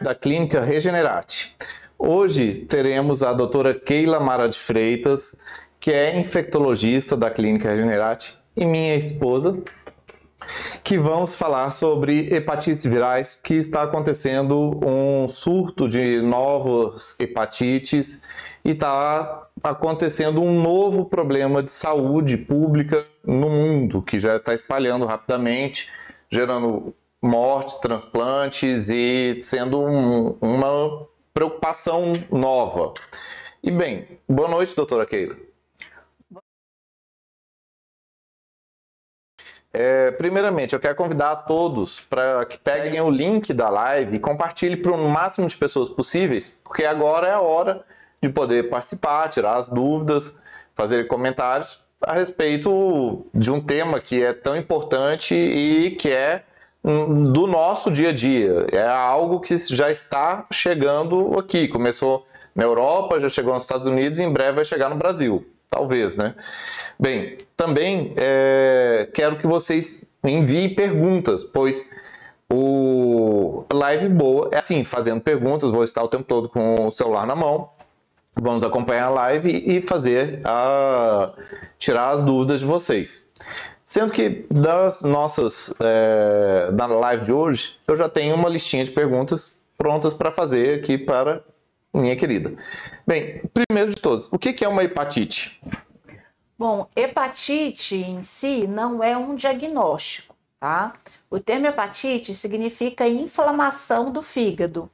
da 0.00 0.14
Clínica 0.14 0.60
Regenerate. 0.60 1.56
Hoje 1.98 2.54
teremos 2.54 3.22
a 3.22 3.32
doutora 3.32 3.74
Keila 3.74 4.18
Mara 4.18 4.48
de 4.48 4.58
Freitas, 4.58 5.36
que 5.78 5.90
é 5.90 6.18
infectologista 6.18 7.16
da 7.16 7.30
Clínica 7.30 7.70
Regenerate, 7.70 8.38
e 8.56 8.64
minha 8.64 8.96
esposa, 8.96 9.62
que 10.82 10.98
vamos 10.98 11.34
falar 11.34 11.70
sobre 11.70 12.34
hepatites 12.34 12.84
virais, 12.84 13.38
que 13.42 13.54
está 13.54 13.82
acontecendo 13.82 14.80
um 14.84 15.28
surto 15.28 15.88
de 15.88 16.20
novas 16.22 17.16
hepatites 17.20 18.22
e 18.64 18.70
está 18.70 19.46
acontecendo 19.62 20.42
um 20.42 20.60
novo 20.62 21.04
problema 21.04 21.62
de 21.62 21.70
saúde 21.70 22.36
pública 22.36 23.04
no 23.24 23.48
mundo, 23.48 24.02
que 24.02 24.18
já 24.18 24.36
está 24.36 24.54
espalhando 24.54 25.06
rapidamente, 25.06 25.88
gerando 26.30 26.94
mortes, 27.22 27.78
transplantes 27.78 28.88
e 28.90 29.38
sendo 29.40 29.80
um, 29.80 30.36
uma 30.40 31.06
preocupação 31.32 32.12
nova. 32.30 32.92
E 33.62 33.70
bem, 33.70 34.18
boa 34.28 34.48
noite, 34.48 34.74
doutora 34.74 35.06
Keila. 35.06 35.36
É, 39.72 40.10
primeiramente, 40.10 40.74
eu 40.74 40.80
quero 40.80 40.94
convidar 40.94 41.30
a 41.30 41.36
todos 41.36 42.00
para 42.00 42.44
que 42.44 42.58
peguem 42.58 43.00
o 43.00 43.08
link 43.08 43.54
da 43.54 43.70
live 43.70 44.16
e 44.16 44.20
compartilhem 44.20 44.82
para 44.82 44.92
o 44.92 45.08
máximo 45.08 45.46
de 45.46 45.56
pessoas 45.56 45.88
possíveis, 45.88 46.60
porque 46.62 46.84
agora 46.84 47.28
é 47.28 47.32
a 47.32 47.40
hora 47.40 47.82
de 48.20 48.28
poder 48.28 48.68
participar, 48.68 49.28
tirar 49.28 49.56
as 49.56 49.68
dúvidas, 49.70 50.36
fazer 50.74 51.06
comentários 51.06 51.82
a 52.02 52.12
respeito 52.12 53.24
de 53.32 53.50
um 53.50 53.60
tema 53.60 54.00
que 54.00 54.22
é 54.22 54.32
tão 54.32 54.56
importante 54.56 55.34
e 55.34 55.92
que 55.92 56.10
é 56.10 56.44
do 56.84 57.46
nosso 57.46 57.90
dia 57.90 58.08
a 58.08 58.12
dia. 58.12 58.66
É 58.72 58.86
algo 58.86 59.40
que 59.40 59.56
já 59.56 59.90
está 59.90 60.44
chegando 60.52 61.38
aqui. 61.38 61.68
Começou 61.68 62.26
na 62.54 62.64
Europa, 62.64 63.20
já 63.20 63.28
chegou 63.28 63.54
nos 63.54 63.62
Estados 63.62 63.86
Unidos 63.86 64.18
e 64.18 64.24
em 64.24 64.32
breve 64.32 64.56
vai 64.56 64.64
chegar 64.64 64.88
no 64.88 64.96
Brasil. 64.96 65.46
Talvez, 65.70 66.16
né? 66.16 66.34
Bem, 66.98 67.36
também 67.56 68.12
é, 68.16 69.08
quero 69.14 69.38
que 69.38 69.46
vocês 69.46 70.06
enviem 70.22 70.74
perguntas, 70.74 71.42
pois 71.44 71.88
o 72.52 73.64
Live 73.72 74.10
Boa 74.10 74.50
é 74.52 74.58
assim, 74.58 74.84
fazendo 74.84 75.22
perguntas, 75.22 75.70
vou 75.70 75.82
estar 75.82 76.02
o 76.02 76.08
tempo 76.08 76.24
todo 76.24 76.48
com 76.48 76.88
o 76.88 76.90
celular 76.90 77.26
na 77.26 77.34
mão. 77.34 77.70
Vamos 78.34 78.64
acompanhar 78.64 79.06
a 79.06 79.10
live 79.10 79.50
e 79.50 79.80
fazer 79.82 80.40
a 80.44 81.32
tirar 81.78 82.10
as 82.10 82.22
dúvidas 82.22 82.60
de 82.60 82.66
vocês. 82.66 83.30
Sendo 83.84 84.12
que 84.12 84.46
das 84.50 85.02
nossas 85.02 85.74
é, 85.80 86.70
da 86.72 86.86
live 86.86 87.24
de 87.24 87.32
hoje, 87.32 87.78
eu 87.86 87.96
já 87.96 88.08
tenho 88.08 88.34
uma 88.34 88.48
listinha 88.48 88.84
de 88.84 88.90
perguntas 88.90 89.56
prontas 89.76 90.12
para 90.12 90.30
fazer 90.30 90.78
aqui 90.78 90.96
para 90.96 91.42
minha 91.92 92.14
querida. 92.16 92.54
Bem, 93.06 93.42
primeiro 93.52 93.90
de 93.90 94.00
todos, 94.00 94.28
o 94.32 94.38
que 94.38 94.64
é 94.64 94.68
uma 94.68 94.84
hepatite? 94.84 95.60
Bom, 96.56 96.86
hepatite 96.94 97.96
em 97.96 98.22
si 98.22 98.68
não 98.68 99.02
é 99.02 99.16
um 99.16 99.34
diagnóstico, 99.34 100.36
tá? 100.60 100.92
O 101.28 101.40
termo 101.40 101.66
hepatite 101.66 102.32
significa 102.34 103.08
inflamação 103.08 104.12
do 104.12 104.22
fígado. 104.22 104.88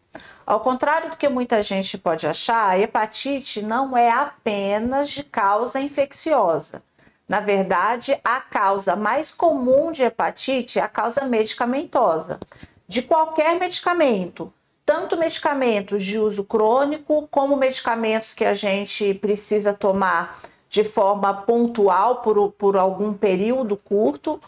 Ao 0.47 0.61
contrário 0.61 1.11
do 1.11 1.17
que 1.19 1.29
muita 1.29 1.63
gente 1.63 1.99
pode 1.99 2.27
achar, 2.27 2.71
a 2.71 2.79
hepatite 2.79 3.61
não 3.61 3.95
é 3.95 4.11
apenas 4.11 5.11
de 5.11 5.23
causa 5.23 5.79
infecciosa. 5.79 6.83
Na 7.29 7.41
verdade, 7.41 8.19
a 8.25 8.41
causa 8.41 8.97
mais 8.97 9.31
comum 9.31 9.93
de 9.93 10.03
hepatite 10.03 10.79
é 10.79 10.83
a 10.83 10.89
causa 10.89 11.27
medicamentosa. 11.27 12.41
De 12.87 13.03
qualquer 13.03 13.61
medicamento, 13.61 14.51
tanto 14.87 15.19
medicamentos 15.19 16.03
de 16.03 16.19
uso 16.19 16.43
crônico, 16.43 17.29
como 17.31 17.55
medicamentos 17.55 18.33
que 18.33 18.47
a 18.47 18.55
gente 18.55 19.13
precisa 19.13 19.75
tomar 19.75 20.41
de 20.71 20.83
forma 20.83 21.35
pontual 21.35 22.23
por, 22.23 22.51
por 22.53 22.79
algum 22.79 23.13
período 23.13 23.77
curto, 23.77 24.41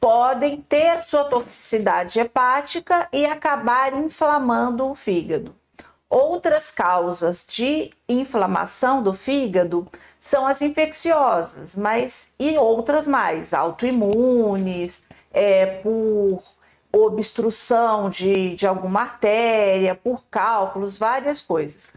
podem 0.00 0.58
ter 0.60 1.02
sua 1.02 1.24
toxicidade 1.24 2.20
hepática 2.20 3.08
e 3.12 3.26
acabar 3.26 3.92
inflamando 3.92 4.88
o 4.88 4.94
fígado. 4.94 5.52
Outras 6.08 6.70
causas 6.70 7.44
de 7.46 7.90
inflamação 8.08 9.02
do 9.02 9.12
fígado 9.12 9.88
são 10.20 10.46
as 10.46 10.62
infecciosas, 10.62 11.76
mas 11.76 12.32
e 12.38 12.56
outras 12.58 13.06
mais, 13.06 13.54
autoimunes, 13.54 15.06
é, 15.32 15.66
por 15.66 16.42
obstrução 16.92 18.08
de, 18.08 18.54
de 18.54 18.66
alguma 18.66 19.02
artéria, 19.02 19.94
por 19.94 20.24
cálculos, 20.30 20.98
várias 20.98 21.40
coisas. 21.40 21.88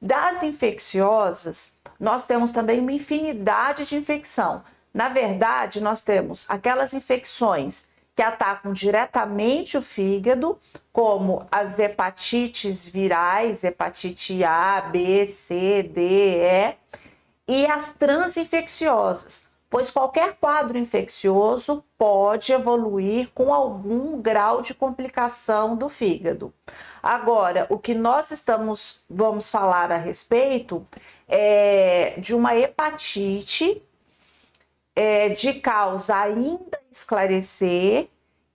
Das 0.00 0.42
infecciosas, 0.42 1.76
nós 1.98 2.26
temos 2.26 2.50
também 2.50 2.80
uma 2.80 2.92
infinidade 2.92 3.84
de 3.84 3.96
infecção. 3.96 4.62
Na 4.92 5.08
verdade, 5.08 5.80
nós 5.80 6.02
temos 6.02 6.46
aquelas 6.48 6.92
infecções 6.92 7.88
que 8.14 8.22
atacam 8.22 8.72
diretamente 8.72 9.78
o 9.78 9.82
fígado, 9.82 10.58
como 10.92 11.46
as 11.50 11.78
hepatites 11.78 12.88
virais, 12.88 13.62
hepatite 13.62 14.42
A, 14.42 14.80
B, 14.80 15.26
C, 15.26 15.82
D, 15.82 16.38
E, 16.38 16.74
e 17.50 17.66
as 17.66 17.92
transinfecciosas, 17.92 19.48
pois 19.68 19.90
qualquer 19.90 20.36
quadro 20.36 20.78
infeccioso 20.78 21.84
pode 21.98 22.52
evoluir 22.52 23.32
com 23.34 23.52
algum 23.52 24.22
grau 24.22 24.62
de 24.62 24.72
complicação 24.72 25.74
do 25.74 25.88
fígado. 25.88 26.54
Agora, 27.02 27.66
o 27.68 27.76
que 27.76 27.92
nós 27.92 28.30
estamos 28.30 29.00
vamos 29.10 29.50
falar 29.50 29.90
a 29.90 29.96
respeito 29.96 30.86
é 31.26 32.14
de 32.18 32.36
uma 32.36 32.54
hepatite 32.54 33.82
é, 34.94 35.30
de 35.30 35.54
causa 35.54 36.16
ainda 36.16 36.80
esclarecer 36.88 38.08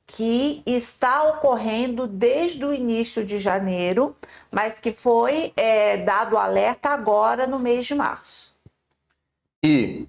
que 0.08 0.64
está 0.66 1.24
ocorrendo 1.24 2.08
desde 2.08 2.64
o 2.64 2.74
início 2.74 3.26
de 3.26 3.40
janeiro, 3.40 4.16
mas 4.50 4.80
que 4.80 4.94
foi 4.94 5.52
é, 5.58 5.98
dado 5.98 6.38
alerta 6.38 6.92
agora 6.92 7.46
no 7.46 7.60
mês 7.60 7.86
de 7.86 7.94
março. 7.94 8.45
E 9.66 10.08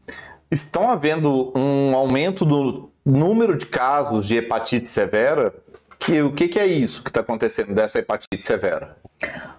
estão 0.50 0.91
havendo 0.91 1.50
um 1.56 1.97
aumento 1.97 2.44
do 2.44 2.91
número 3.03 3.56
de 3.56 3.65
casos 3.65 4.27
de 4.27 4.37
hepatite 4.37 4.87
severa? 4.87 5.55
Que, 5.99 6.21
o 6.21 6.34
que, 6.34 6.47
que 6.47 6.59
é 6.59 6.67
isso 6.67 7.03
que 7.03 7.09
está 7.09 7.22
acontecendo 7.22 7.72
dessa 7.72 7.99
hepatite 7.99 8.45
severa? 8.45 8.99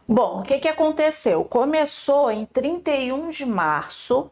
Bom, 0.07 0.41
o 0.41 0.43
que, 0.43 0.59
que 0.59 0.67
aconteceu? 0.67 1.43
Começou 1.43 2.29
em 2.29 2.45
31 2.45 3.29
de 3.29 3.43
março 3.43 4.29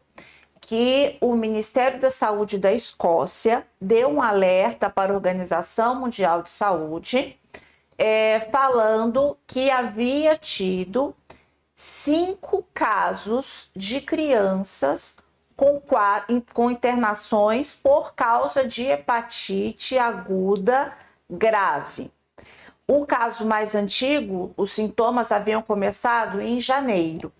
que 0.60 1.16
o 1.20 1.34
Ministério 1.34 1.98
da 1.98 2.12
Saúde 2.12 2.58
da 2.58 2.72
Escócia 2.72 3.66
deu 3.80 4.08
um 4.08 4.22
alerta 4.22 4.88
para 4.88 5.12
a 5.12 5.16
Organização 5.16 5.96
Mundial 5.96 6.42
de 6.44 6.50
Saúde, 6.50 7.36
é, 7.98 8.38
falando 8.52 9.36
que 9.48 9.68
havia 9.68 10.38
tido 10.38 11.12
cinco 11.74 12.64
casos 12.72 13.68
de 13.74 14.00
crianças 14.00 15.16
com, 15.56 15.82
com 16.52 16.70
internações 16.70 17.74
por 17.74 18.14
causa 18.14 18.66
de 18.66 18.84
hepatite 18.84 19.98
aguda 19.98 20.92
grave. 21.28 22.10
O 22.86 23.04
caso 23.04 23.44
mais 23.44 23.74
antigo, 23.74 24.52
os 24.56 24.72
sintomas 24.72 25.32
haviam 25.32 25.60
começado 25.60 26.40
em 26.40 26.60
janeiro. 26.60 27.32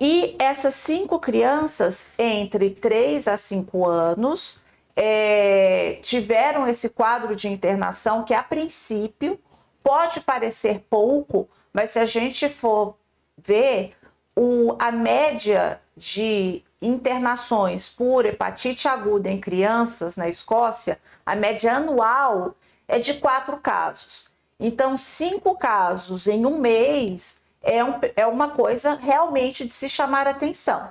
E 0.00 0.36
essas 0.38 0.74
cinco 0.74 1.18
crianças, 1.18 2.08
entre 2.18 2.70
3 2.70 3.26
a 3.28 3.36
5 3.36 3.86
anos, 3.86 4.58
é, 4.94 5.98
tiveram 6.02 6.66
esse 6.66 6.88
quadro 6.88 7.34
de 7.34 7.48
internação 7.48 8.24
que, 8.24 8.34
a 8.34 8.42
princípio, 8.42 9.38
pode 9.82 10.20
parecer 10.20 10.84
pouco, 10.88 11.48
mas 11.72 11.90
se 11.90 11.98
a 11.98 12.06
gente 12.06 12.48
for 12.48 12.96
ver, 13.36 13.94
o, 14.36 14.76
a 14.78 14.92
média 14.92 15.81
de 15.96 16.62
internações 16.80 17.88
por 17.88 18.26
hepatite 18.26 18.88
aguda 18.88 19.30
em 19.30 19.40
crianças 19.40 20.16
na 20.16 20.28
Escócia, 20.28 20.98
a 21.24 21.34
média 21.34 21.74
anual 21.76 22.54
é 22.88 22.98
de 22.98 23.14
quatro 23.14 23.56
casos. 23.58 24.30
Então, 24.58 24.96
cinco 24.96 25.56
casos 25.56 26.26
em 26.26 26.46
um 26.46 26.58
mês 26.58 27.42
é, 27.62 27.82
um, 27.84 27.94
é 28.16 28.26
uma 28.26 28.48
coisa 28.48 28.94
realmente 28.94 29.66
de 29.66 29.74
se 29.74 29.88
chamar 29.88 30.26
atenção. 30.26 30.90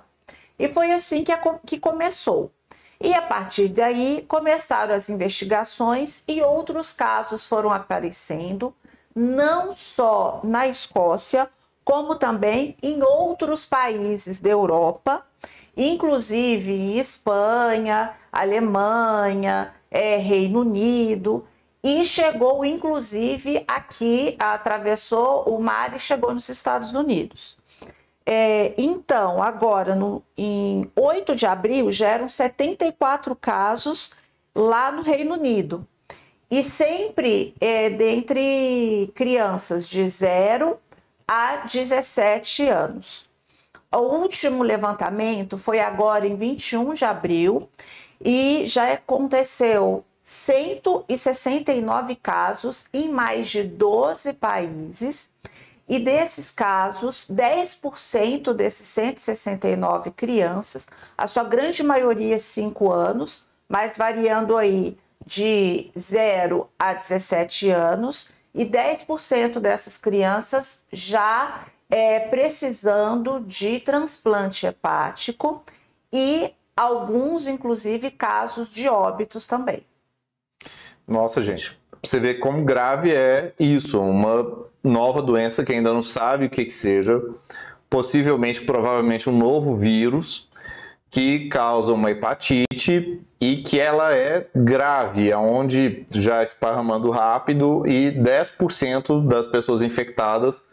E 0.57 0.67
foi 0.67 0.91
assim 0.91 1.23
que, 1.23 1.31
a, 1.31 1.39
que 1.65 1.79
começou. 1.79 2.51
E 2.99 3.13
a 3.13 3.21
partir 3.21 3.67
daí 3.67 4.23
começaram 4.27 4.93
as 4.93 5.09
investigações 5.09 6.23
e 6.27 6.41
outros 6.41 6.93
casos 6.93 7.47
foram 7.47 7.71
aparecendo, 7.71 8.75
não 9.15 9.73
só 9.73 10.39
na 10.43 10.67
Escócia, 10.67 11.49
como 11.83 12.15
também 12.15 12.75
em 12.81 13.01
outros 13.01 13.65
países 13.65 14.39
da 14.39 14.49
Europa, 14.49 15.25
inclusive 15.75 16.97
Espanha, 16.97 18.13
Alemanha, 18.31 19.73
é, 19.89 20.17
Reino 20.17 20.61
Unido. 20.61 21.45
e 21.83 22.05
chegou 22.05 22.63
inclusive 22.63 23.63
aqui, 23.67 24.35
atravessou 24.39 25.43
o 25.49 25.59
mar 25.59 25.95
e 25.95 25.99
chegou 25.99 26.33
nos 26.33 26.47
Estados 26.47 26.93
Unidos. 26.93 27.57
É, 28.25 28.73
então, 28.77 29.41
agora, 29.41 29.95
no, 29.95 30.23
em 30.37 30.89
8 30.95 31.35
de 31.35 31.45
abril, 31.45 31.91
já 31.91 32.07
eram 32.09 32.29
74 32.29 33.35
casos 33.35 34.11
lá 34.55 34.91
no 34.91 35.01
Reino 35.01 35.33
Unido. 35.33 35.87
E 36.49 36.61
sempre 36.61 37.55
é, 37.59 37.89
dentre 37.89 39.11
crianças 39.15 39.87
de 39.87 40.07
0 40.07 40.77
a 41.33 41.63
17 41.65 42.67
anos. 42.67 43.25
O 43.89 43.99
último 43.99 44.63
levantamento 44.63 45.57
foi 45.57 45.79
agora 45.79 46.27
em 46.27 46.35
21 46.35 46.93
de 46.93 47.05
abril 47.05 47.69
e 48.19 48.65
já 48.65 48.91
aconteceu 48.91 50.03
169 50.21 52.17
casos 52.17 52.87
em 52.91 53.07
mais 53.07 53.47
de 53.47 53.63
12 53.63 54.33
países. 54.33 55.29
E 55.87 55.99
desses 55.99 56.51
casos, 56.51 57.31
10% 57.31 58.53
desses 58.53 58.87
169 58.87 60.11
crianças, 60.11 60.89
a 61.17 61.27
sua 61.27 61.45
grande 61.45 61.81
maioria 61.81 62.37
5 62.37 62.91
anos, 62.91 63.45
mas 63.69 63.95
variando 63.95 64.57
aí 64.57 64.97
de 65.25 65.91
0 65.97 66.69
a 66.77 66.93
17 66.93 67.69
anos, 67.69 68.27
e 68.53 68.65
10% 68.65 69.59
dessas 69.59 69.97
crianças 69.97 70.83
já 70.91 71.65
é, 71.89 72.19
precisando 72.19 73.39
de 73.39 73.79
transplante 73.79 74.65
hepático 74.65 75.63
e 76.11 76.53
alguns, 76.75 77.47
inclusive, 77.47 78.11
casos 78.11 78.69
de 78.69 78.87
óbitos 78.87 79.45
também. 79.47 79.85
Nossa, 81.07 81.41
gente, 81.41 81.77
você 82.01 82.19
vê 82.19 82.33
como 82.33 82.63
grave 82.63 83.13
é 83.13 83.53
isso, 83.59 83.99
uma 83.99 84.65
nova 84.83 85.21
doença 85.21 85.63
que 85.63 85.73
ainda 85.73 85.93
não 85.93 86.01
sabe 86.01 86.45
o 86.45 86.49
que, 86.49 86.65
que 86.65 86.71
seja, 86.71 87.21
possivelmente, 87.89 88.61
provavelmente 88.61 89.29
um 89.29 89.37
novo 89.37 89.75
vírus 89.75 90.47
que 91.11 91.49
causa 91.49 91.91
uma 91.91 92.09
hepatite 92.09 93.17
e 93.39 93.57
que 93.57 93.77
ela 93.77 94.15
é 94.15 94.47
grave, 94.55 95.31
aonde 95.31 96.05
já 96.09 96.41
esparramando 96.41 97.11
rápido 97.11 97.85
e 97.85 98.13
10% 98.13 99.27
das 99.27 99.45
pessoas 99.45 99.81
infectadas 99.81 100.69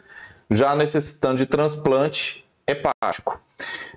já 0.49 0.73
necessitando 0.75 1.37
de 1.37 1.45
transplante 1.45 2.43
hepático. 2.65 3.39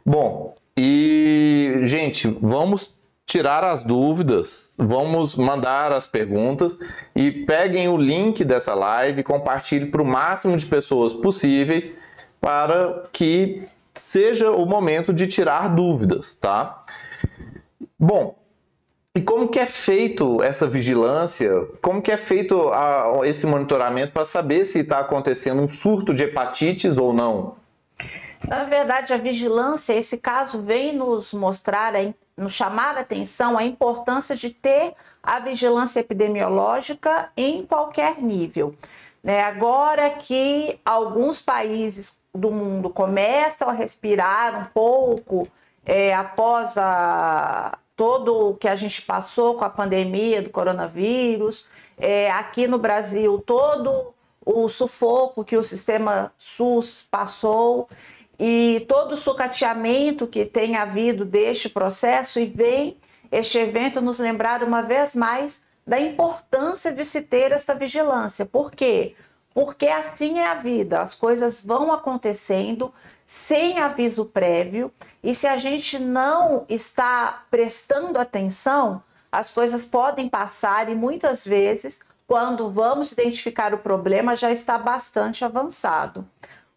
Bom, 0.04 0.52
e 0.76 1.80
gente, 1.84 2.36
vamos 2.42 2.92
tirar 3.24 3.64
as 3.64 3.82
dúvidas, 3.82 4.76
vamos 4.78 5.36
mandar 5.36 5.92
as 5.92 6.06
perguntas 6.06 6.78
e 7.14 7.30
peguem 7.30 7.88
o 7.88 7.96
link 7.96 8.44
dessa 8.44 8.74
live, 8.74 9.22
compartilhe 9.22 9.86
para 9.86 10.02
o 10.02 10.04
máximo 10.04 10.56
de 10.56 10.66
pessoas 10.66 11.14
possíveis 11.14 11.96
para 12.40 13.04
que 13.12 13.66
seja 13.94 14.50
o 14.50 14.66
momento 14.66 15.12
de 15.12 15.26
tirar 15.26 15.68
dúvidas, 15.68 16.34
tá? 16.34 16.78
Bom, 17.98 18.36
e 19.14 19.20
como 19.20 19.48
que 19.48 19.58
é 19.58 19.66
feito 19.66 20.42
essa 20.42 20.66
vigilância? 20.66 21.50
Como 21.82 22.00
que 22.00 22.10
é 22.10 22.16
feito 22.16 22.70
a, 22.70 23.20
esse 23.24 23.46
monitoramento 23.46 24.12
para 24.12 24.24
saber 24.24 24.64
se 24.64 24.78
está 24.78 25.00
acontecendo 25.00 25.60
um 25.60 25.68
surto 25.68 26.14
de 26.14 26.22
hepatites 26.22 26.96
ou 26.96 27.12
não? 27.12 27.56
Na 28.48 28.64
verdade, 28.64 29.12
a 29.12 29.18
vigilância, 29.18 29.92
esse 29.92 30.16
caso 30.16 30.62
vem 30.62 30.96
nos 30.96 31.34
mostrar, 31.34 31.92
nos 32.36 32.54
chamar 32.54 32.96
a 32.96 33.00
atenção 33.00 33.58
a 33.58 33.64
importância 33.64 34.34
de 34.34 34.48
ter 34.48 34.94
a 35.22 35.38
vigilância 35.38 36.00
epidemiológica 36.00 37.30
em 37.36 37.66
qualquer 37.66 38.20
nível. 38.20 38.74
Né? 39.22 39.42
Agora 39.42 40.08
que 40.08 40.80
alguns 40.84 41.40
países 41.40 42.21
do 42.34 42.50
mundo 42.50 42.88
começam 42.88 43.68
a 43.68 43.72
respirar 43.72 44.60
um 44.60 44.64
pouco 44.64 45.46
é, 45.84 46.14
após 46.14 46.78
a, 46.78 47.78
todo 47.96 48.50
o 48.50 48.54
que 48.54 48.68
a 48.68 48.74
gente 48.74 49.02
passou 49.02 49.54
com 49.54 49.64
a 49.64 49.70
pandemia 49.70 50.40
do 50.40 50.50
coronavírus, 50.50 51.68
é, 51.98 52.30
aqui 52.30 52.66
no 52.66 52.78
Brasil, 52.78 53.38
todo 53.44 54.14
o 54.44 54.68
sufoco 54.68 55.44
que 55.44 55.56
o 55.56 55.62
sistema 55.62 56.32
SUS 56.38 57.06
passou 57.08 57.88
e 58.38 58.84
todo 58.88 59.12
o 59.12 59.16
sucateamento 59.16 60.26
que 60.26 60.44
tem 60.44 60.76
havido 60.76 61.24
deste 61.24 61.68
processo, 61.68 62.40
e 62.40 62.46
vem 62.46 62.96
este 63.30 63.58
evento 63.58 64.00
nos 64.00 64.18
lembrar 64.18 64.62
uma 64.62 64.82
vez 64.82 65.14
mais 65.14 65.64
da 65.86 66.00
importância 66.00 66.92
de 66.92 67.04
se 67.04 67.22
ter 67.22 67.52
esta 67.52 67.74
vigilância. 67.74 68.46
Por 68.46 68.70
quê? 68.70 69.14
porque 69.14 69.16
assim 69.90 70.38
é 70.38 70.48
a 70.48 70.54
vida, 70.54 71.00
as 71.00 71.14
coisas 71.14 71.64
vão 71.64 71.92
acontecendo 71.92 72.92
sem 73.26 73.78
aviso 73.78 74.24
prévio 74.26 74.92
e 75.22 75.34
se 75.34 75.46
a 75.46 75.56
gente 75.56 75.98
não 75.98 76.64
está 76.68 77.44
prestando 77.50 78.18
atenção, 78.18 79.02
as 79.30 79.50
coisas 79.50 79.86
podem 79.86 80.28
passar 80.28 80.90
e 80.90 80.94
muitas 80.94 81.44
vezes, 81.44 82.00
quando 82.26 82.70
vamos 82.70 83.12
identificar 83.12 83.72
o 83.72 83.78
problema, 83.78 84.36
já 84.36 84.50
está 84.50 84.76
bastante 84.76 85.44
avançado. 85.44 86.28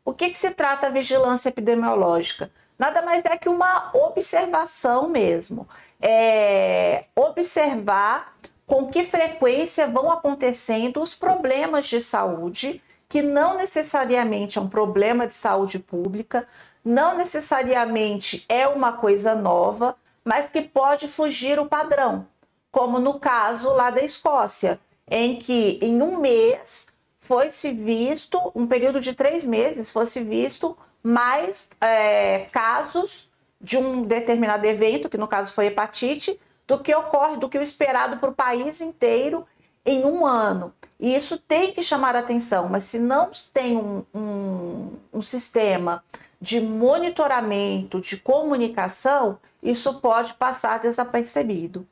O 0.04 0.13
que, 0.13 0.30
que 0.30 0.38
se 0.38 0.51
trata 0.51 0.88
a 0.88 0.92
vigilância 0.92 1.50
epidemiológica? 1.50 2.51
Nada 2.78 3.01
mais 3.01 3.24
é 3.25 3.38
que 3.38 3.50
uma 3.50 3.89
observação 3.94 5.10
mesmo. 5.10 5.68
É 6.01 7.06
observar 7.16 8.34
com 8.65 8.88
que 8.88 9.03
frequência 9.03 9.88
vão 9.88 10.09
acontecendo 10.12 11.01
os 11.01 11.13
problemas 11.13 11.85
de 11.85 12.01
saúde, 12.01 12.81
que 13.07 13.21
não 13.21 13.57
necessariamente 13.57 14.57
é 14.57 14.62
um 14.62 14.67
problema 14.67 15.27
de 15.27 15.33
saúde 15.33 15.79
pública, 15.79 16.47
não 16.83 17.17
necessariamente 17.17 18.45
é 18.50 18.67
uma 18.67 18.94
coisa 18.94 19.35
nova, 19.35 19.95
mas 20.23 20.50
que 20.50 20.62
pode 20.62 21.07
fugir 21.07 21.59
o 21.59 21.67
padrão, 21.67 22.27
como 22.71 23.00
no 23.00 23.19
caso 23.19 23.69
lá 23.69 23.91
da 23.91 24.01
Escócia, 24.01 24.79
em 25.09 25.35
que 25.35 25.79
em 25.81 26.01
um 26.01 26.19
mês 26.19 26.88
foi-se 27.18 27.71
visto, 27.71 28.51
um 28.56 28.68
período 28.68 29.00
de 29.00 29.13
três 29.13 29.45
meses, 29.45 29.89
fosse 29.89 30.23
visto 30.23 30.77
mais 31.01 31.69
é, 31.79 32.47
casos 32.51 33.29
de 33.61 33.77
um 33.77 34.03
determinado 34.03 34.65
evento, 34.65 35.09
que 35.09 35.18
no 35.18 35.27
caso 35.27 35.53
foi 35.53 35.68
hepatite, 35.68 36.39
do 36.67 36.79
que 36.79 36.94
ocorre, 36.95 37.38
do 37.38 37.50
que 37.50 37.57
o 37.57 37.62
esperado 37.62 38.17
para 38.17 38.29
o 38.29 38.35
país 38.35 38.81
inteiro 38.81 39.45
em 39.85 40.04
um 40.04 40.25
ano. 40.25 40.73
E 40.99 41.16
isso 41.16 41.37
tem 41.37 41.71
que 41.71 41.83
chamar 41.83 42.16
atenção, 42.16 42.68
mas 42.69 42.83
se 42.83 42.97
não 42.97 43.30
tem 43.54 43.78
um, 43.78 44.04
um, 44.13 44.92
um 45.13 45.21
sistema 45.21 46.04
de 46.42 46.59
monitoramento, 46.59 48.01
de 48.01 48.18
comunicação, 48.18 49.37
isso 49.61 49.99
pode 49.99 50.33
passar 50.33 50.80
desapercebido. 50.80 51.87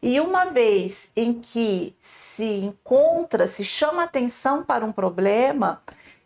E 0.00 0.18
uma 0.20 0.46
vez 0.46 1.10
em 1.14 1.32
que 1.34 1.94
se 1.98 2.44
encontra, 2.44 3.46
se 3.46 3.64
chama 3.64 4.02
atenção 4.02 4.64
para 4.64 4.84
um 4.84 4.90
problema, 4.90 5.80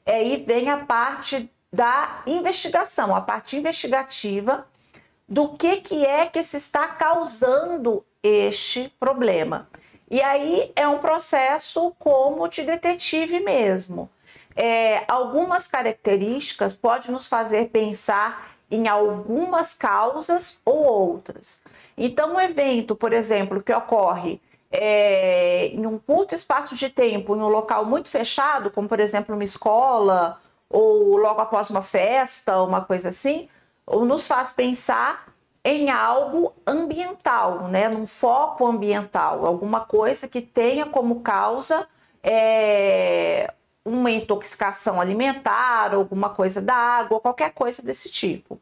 aí 0.07 0.43
vem 0.47 0.71
a 0.71 0.79
parte 0.79 1.51
da 1.73 2.23
investigação, 2.27 3.15
a 3.15 3.21
parte 3.21 3.57
investigativa 3.57 4.67
do 5.29 5.51
que, 5.51 5.77
que 5.79 6.05
é 6.05 6.27
que 6.27 6.43
se 6.43 6.57
está 6.57 6.89
causando 6.89 8.05
este 8.23 8.93
problema. 8.99 9.69
E 10.11 10.23
aí 10.23 10.73
é 10.77 10.87
um 10.87 10.99
processo 10.99 11.93
como 11.99 12.47
de 12.49 12.63
detetive 12.63 13.41
mesmo. 13.41 14.09
É, 14.55 15.05
algumas 15.09 15.67
características 15.69 16.75
podem 16.75 17.11
nos 17.11 17.27
fazer 17.27 17.69
pensar 17.69 18.57
em 18.71 18.89
algumas 18.89 19.75
causas 19.75 20.59
ou 20.65 20.85
outras. 20.85 21.63
Então, 21.97 22.35
um 22.35 22.41
evento, 22.41 22.95
por 22.95 23.13
exemplo, 23.13 23.63
que 23.63 23.73
ocorre 23.73 24.41
é, 24.71 25.69
em 25.69 25.87
um 25.87 25.99
curto 25.99 26.35
espaço 26.35 26.75
de 26.75 26.89
tempo, 26.89 27.35
em 27.35 27.41
um 27.41 27.49
local 27.49 27.85
muito 27.85 28.09
fechado, 28.09 28.71
como 28.71 28.89
por 28.89 29.01
exemplo 29.01 29.35
uma 29.35 29.45
escola, 29.45 30.41
ou 30.69 31.17
logo 31.17 31.41
após 31.41 31.71
uma 31.71 31.83
festa, 31.83 32.63
uma 32.63 32.81
coisa 32.81 33.11
assim, 33.11 33.49
ou 33.87 34.05
nos 34.05 34.27
faz 34.27 34.53
pensar 34.53 35.33
em 35.65 35.91
algo 35.91 36.53
ambiental, 36.67 37.69
né? 37.69 37.89
num 37.89 38.07
foco 38.07 38.67
ambiental, 38.67 39.45
alguma 39.45 39.81
coisa 39.81 40.29
que 40.29 40.41
tenha 40.41 40.87
como 40.87 41.21
causa 41.21 41.89
é, 42.23 43.53
uma 43.85 44.11
intoxicação 44.11 45.01
alimentar, 45.01 45.95
alguma 45.95 46.31
coisa 46.31 46.61
da 46.61 46.75
água, 46.75 47.21
qualquer 47.21 47.53
coisa 47.53 47.83
desse 47.83 48.11
tipo. 48.11 48.61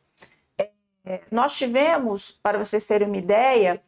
É, 1.06 1.20
nós 1.30 1.56
tivemos, 1.56 2.32
para 2.42 2.58
vocês 2.58 2.86
terem 2.86 3.06
uma 3.08 3.16
ideia, 3.16 3.82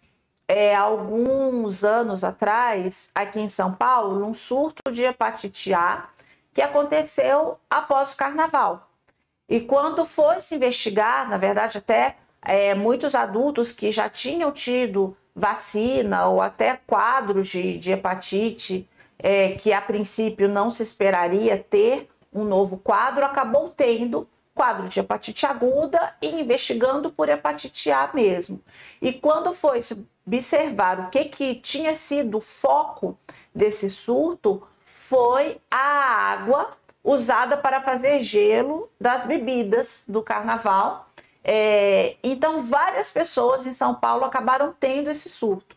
é, 0.49 0.75
alguns 0.75 1.85
anos 1.85 2.23
atrás, 2.23 3.11
aqui 3.15 3.41
em 3.41 3.49
São 3.49 3.73
Paulo, 3.73 4.27
um 4.27 4.35
surto 4.35 4.91
de 4.93 5.03
hepatite 5.03 5.73
A 5.73 6.09
que 6.53 6.63
aconteceu 6.63 7.59
após 7.69 8.13
o 8.13 8.17
carnaval. 8.17 8.91
E 9.49 9.61
quando 9.61 10.05
foi 10.05 10.41
se 10.41 10.57
investigar, 10.57 11.29
na 11.29 11.37
verdade, 11.37 11.79
até 11.79 12.17
é, 12.43 12.75
muitos 12.75 13.15
adultos 13.15 13.73
que 13.73 13.91
já 13.91 14.09
tinham 14.09 14.51
tido 14.53 15.17
vacina 15.35 16.27
ou 16.27 16.41
até 16.41 16.77
quadros 16.87 17.49
de, 17.49 17.77
de 17.77 17.93
hepatite 17.93 18.89
é, 19.19 19.51
que 19.51 19.73
a 19.73 19.81
princípio 19.81 20.49
não 20.49 20.71
se 20.71 20.83
esperaria 20.83 21.59
ter 21.59 22.09
um 22.33 22.45
novo 22.45 22.77
quadro, 22.77 23.25
acabou 23.25 23.69
tendo 23.69 24.29
quadro 24.55 24.89
de 24.89 25.01
hepatite 25.01 25.45
aguda 25.45 26.15
e 26.21 26.29
investigando 26.41 27.11
por 27.11 27.29
hepatite 27.29 27.91
A 27.91 28.11
mesmo. 28.13 28.61
E 29.01 29.13
quando 29.13 29.53
foi 29.53 29.81
observar 30.27 31.01
o 31.01 31.11
que, 31.11 31.27
que 31.27 31.55
tinha 31.57 31.95
sido 31.95 32.39
o 32.39 32.41
foco 32.41 33.19
desse 33.55 33.89
surto, 33.91 34.67
foi 34.85 35.61
a 35.71 35.77
água 36.33 36.71
usada 37.07 37.57
para 37.57 37.81
fazer 37.81 38.21
gelo 38.21 38.91
das 39.01 39.25
bebidas 39.25 40.05
do 40.09 40.21
carnaval. 40.23 41.09
É, 41.45 42.17
então, 42.21 42.61
várias 42.61 43.13
pessoas 43.13 43.65
em 43.65 43.73
São 43.73 43.95
Paulo 43.95 44.25
acabaram 44.25 44.75
tendo 44.79 45.09
esse 45.09 45.29
surto. 45.29 45.77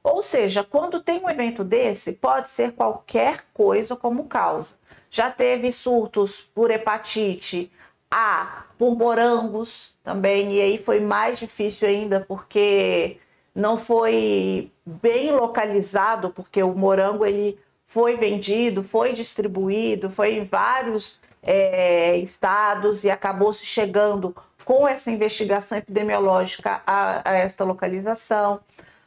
Ou 0.00 0.22
seja, 0.22 0.62
quando 0.62 1.00
tem 1.00 1.20
um 1.20 1.28
evento 1.28 1.64
desse, 1.64 2.12
pode 2.12 2.48
ser 2.48 2.72
qualquer 2.72 3.44
coisa 3.52 3.96
como 3.96 4.24
causa. 4.24 4.76
Já 5.10 5.28
teve 5.28 5.72
surtos 5.72 6.40
por 6.40 6.70
hepatite 6.70 7.70
A, 8.08 8.64
por 8.78 8.96
morangos 8.96 9.96
também, 10.04 10.52
e 10.52 10.60
aí 10.60 10.78
foi 10.78 11.00
mais 11.00 11.38
difícil 11.40 11.88
ainda 11.88 12.24
porque 12.26 13.18
não 13.52 13.76
foi 13.76 14.70
bem 14.86 15.32
localizado, 15.32 16.30
porque 16.30 16.62
o 16.62 16.74
morango 16.74 17.26
ele 17.26 17.58
foi 17.90 18.16
vendido, 18.16 18.84
foi 18.84 19.12
distribuído, 19.12 20.08
foi 20.08 20.36
em 20.36 20.44
vários 20.44 21.20
é, 21.42 22.16
estados 22.18 23.02
e 23.02 23.10
acabou 23.10 23.52
se 23.52 23.66
chegando 23.66 24.32
com 24.64 24.86
essa 24.86 25.10
investigação 25.10 25.76
epidemiológica 25.76 26.82
a, 26.86 27.28
a 27.28 27.36
esta 27.36 27.64
localização. 27.64 28.60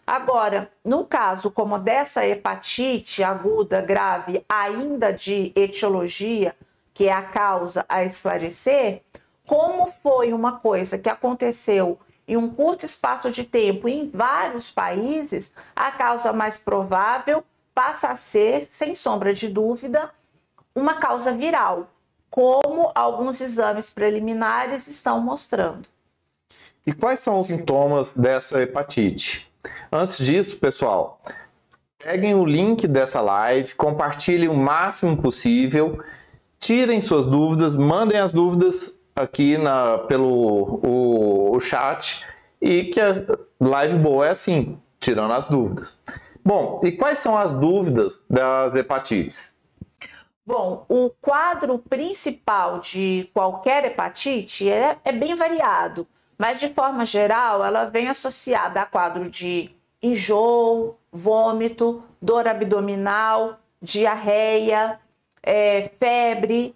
Agora, 0.06 0.70
no 0.84 1.06
caso 1.06 1.50
como 1.50 1.80
dessa 1.80 2.28
hepatite 2.28 3.24
aguda 3.24 3.80
grave, 3.80 4.44
ainda 4.50 5.14
de 5.14 5.54
etiologia, 5.56 6.54
que 6.94 7.08
é 7.08 7.14
a 7.14 7.22
causa 7.22 7.86
a 7.88 8.04
esclarecer, 8.04 9.02
como 9.48 9.90
foi 9.90 10.34
uma 10.34 10.60
coisa 10.60 10.98
que 10.98 11.08
aconteceu 11.08 11.98
em 12.28 12.36
um 12.36 12.50
curto 12.50 12.86
espaço 12.86 13.32
de 13.32 13.46
tempo 13.46 13.88
em 13.88 14.10
vários 14.10 14.70
países, 14.70 15.54
a 15.74 15.90
causa 15.90 16.34
mais 16.34 16.58
provável 16.58 17.46
passa 17.74 18.10
a 18.10 18.16
ser, 18.16 18.62
sem 18.62 18.94
sombra 18.94 19.34
de 19.34 19.48
dúvida, 19.48 20.12
uma 20.76 20.96
causa 20.96 21.32
viral, 21.34 21.88
como 22.30 22.92
alguns 22.96 23.42
exames 23.42 23.90
preliminares 23.90 24.88
estão 24.88 25.20
mostrando. 25.22 25.88
E 26.86 26.92
quais 26.92 27.20
são 27.20 27.40
os 27.40 27.48
sintomas 27.48 28.12
dessa 28.12 28.62
hepatite? 28.62 29.52
Antes 29.92 30.18
disso, 30.18 30.58
pessoal, 30.58 31.22
peguem 31.98 32.36
o 32.36 32.46
link 32.46 32.88
dessa 32.88 33.22
live, 33.22 33.76
compartilhem 33.76 34.50
o 34.50 34.56
máximo 34.56 35.16
possível, 35.16 36.04
tirem 36.60 37.00
suas 37.00 37.26
dúvidas, 37.26 37.76
mandem 37.76 38.20
as 38.20 38.34
dúvidas 38.34 39.00
aqui 39.16 39.58
na, 39.58 40.00
pelo 40.00 40.80
o, 40.84 41.56
o 41.56 41.60
chat 41.62 42.26
e 42.62 42.86
que 42.86 43.00
a 43.00 43.14
live 43.60 43.98
boa 44.00 44.28
é 44.28 44.32
assim, 44.32 44.78
tirando 45.00 45.32
as 45.34 45.48
dúvidas. 45.48 46.00
Bom, 46.46 46.80
e 46.84 46.92
quais 46.92 47.20
são 47.20 47.38
as 47.38 47.54
dúvidas 47.54 48.26
das 48.30 48.76
hepatites? 48.76 49.62
Bom, 50.46 50.86
o 50.90 51.10
quadro 51.22 51.80
principal 51.80 52.80
de 52.80 53.30
qualquer 53.34 53.86
hepatite 53.86 54.70
é, 54.70 54.98
é 55.06 55.12
bem 55.14 55.36
variado, 55.36 56.06
mas 56.38 56.60
de 56.60 56.68
forma 56.74 57.06
geral 57.06 57.64
ela 57.64 57.86
vem 57.86 58.10
associada 58.10 58.82
a 58.82 58.86
quadro 58.86 59.30
de 59.30 59.74
enjoo, 60.02 60.98
vômito, 61.10 62.04
dor 62.22 62.46
abdominal, 62.46 63.58
diarreia, 63.82 65.00
é, 65.42 65.90
febre, 65.98 66.76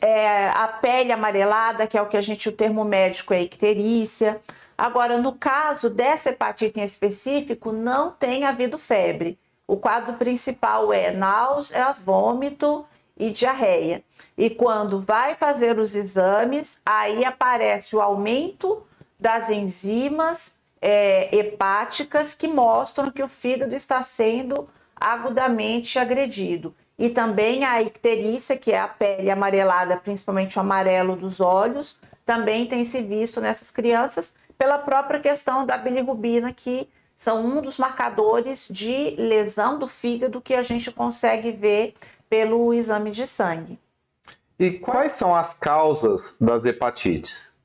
é, 0.00 0.48
a 0.50 0.68
pele 0.68 1.10
amarelada, 1.10 1.88
que 1.88 1.98
é 1.98 2.02
o 2.02 2.06
que 2.06 2.16
a 2.16 2.20
gente, 2.20 2.48
o 2.48 2.52
termo 2.52 2.84
médico 2.84 3.34
é 3.34 3.42
icterícia. 3.42 4.40
Agora, 4.76 5.18
no 5.18 5.32
caso 5.32 5.88
dessa 5.88 6.30
hepatite 6.30 6.80
em 6.80 6.84
específico, 6.84 7.72
não 7.72 8.10
tem 8.10 8.44
havido 8.44 8.78
febre. 8.78 9.38
O 9.66 9.76
quadro 9.76 10.14
principal 10.14 10.92
é 10.92 11.10
náusea, 11.10 11.92
vômito 11.92 12.84
e 13.16 13.30
diarreia. 13.30 14.02
E 14.36 14.50
quando 14.50 15.00
vai 15.00 15.34
fazer 15.36 15.78
os 15.78 15.94
exames, 15.94 16.80
aí 16.84 17.24
aparece 17.24 17.94
o 17.94 18.00
aumento 18.00 18.82
das 19.18 19.48
enzimas 19.48 20.58
é, 20.82 21.34
hepáticas 21.34 22.34
que 22.34 22.46
mostram 22.46 23.10
que 23.10 23.22
o 23.22 23.28
fígado 23.28 23.74
está 23.74 24.02
sendo 24.02 24.68
agudamente 24.94 25.98
agredido. 25.98 26.74
E 26.98 27.08
também 27.08 27.64
a 27.64 27.80
icterícia, 27.80 28.56
que 28.56 28.70
é 28.70 28.78
a 28.78 28.86
pele 28.86 29.30
amarelada, 29.30 29.96
principalmente 29.96 30.58
o 30.58 30.60
amarelo 30.60 31.16
dos 31.16 31.40
olhos, 31.40 31.98
também 32.24 32.66
tem 32.66 32.84
se 32.84 33.02
visto 33.02 33.40
nessas 33.40 33.70
crianças 33.70 34.34
pela 34.56 34.78
própria 34.78 35.20
questão 35.20 35.64
da 35.64 35.76
bilirrubina, 35.76 36.52
que 36.52 36.88
são 37.16 37.44
um 37.44 37.62
dos 37.62 37.78
marcadores 37.78 38.66
de 38.70 39.14
lesão 39.16 39.78
do 39.78 39.86
fígado 39.86 40.40
que 40.40 40.54
a 40.54 40.62
gente 40.62 40.90
consegue 40.90 41.52
ver 41.52 41.94
pelo 42.28 42.74
exame 42.74 43.10
de 43.10 43.26
sangue. 43.26 43.78
E 44.58 44.70
quais 44.72 45.12
são 45.12 45.34
as 45.34 45.54
causas 45.54 46.36
das 46.40 46.64
hepatites? 46.64 47.60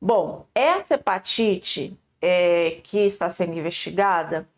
Bom, 0.00 0.46
essa 0.54 0.94
hepatite 0.94 1.98
é, 2.22 2.80
que 2.82 2.98
está 2.98 3.28
sendo 3.28 3.58
investigada 3.58 4.48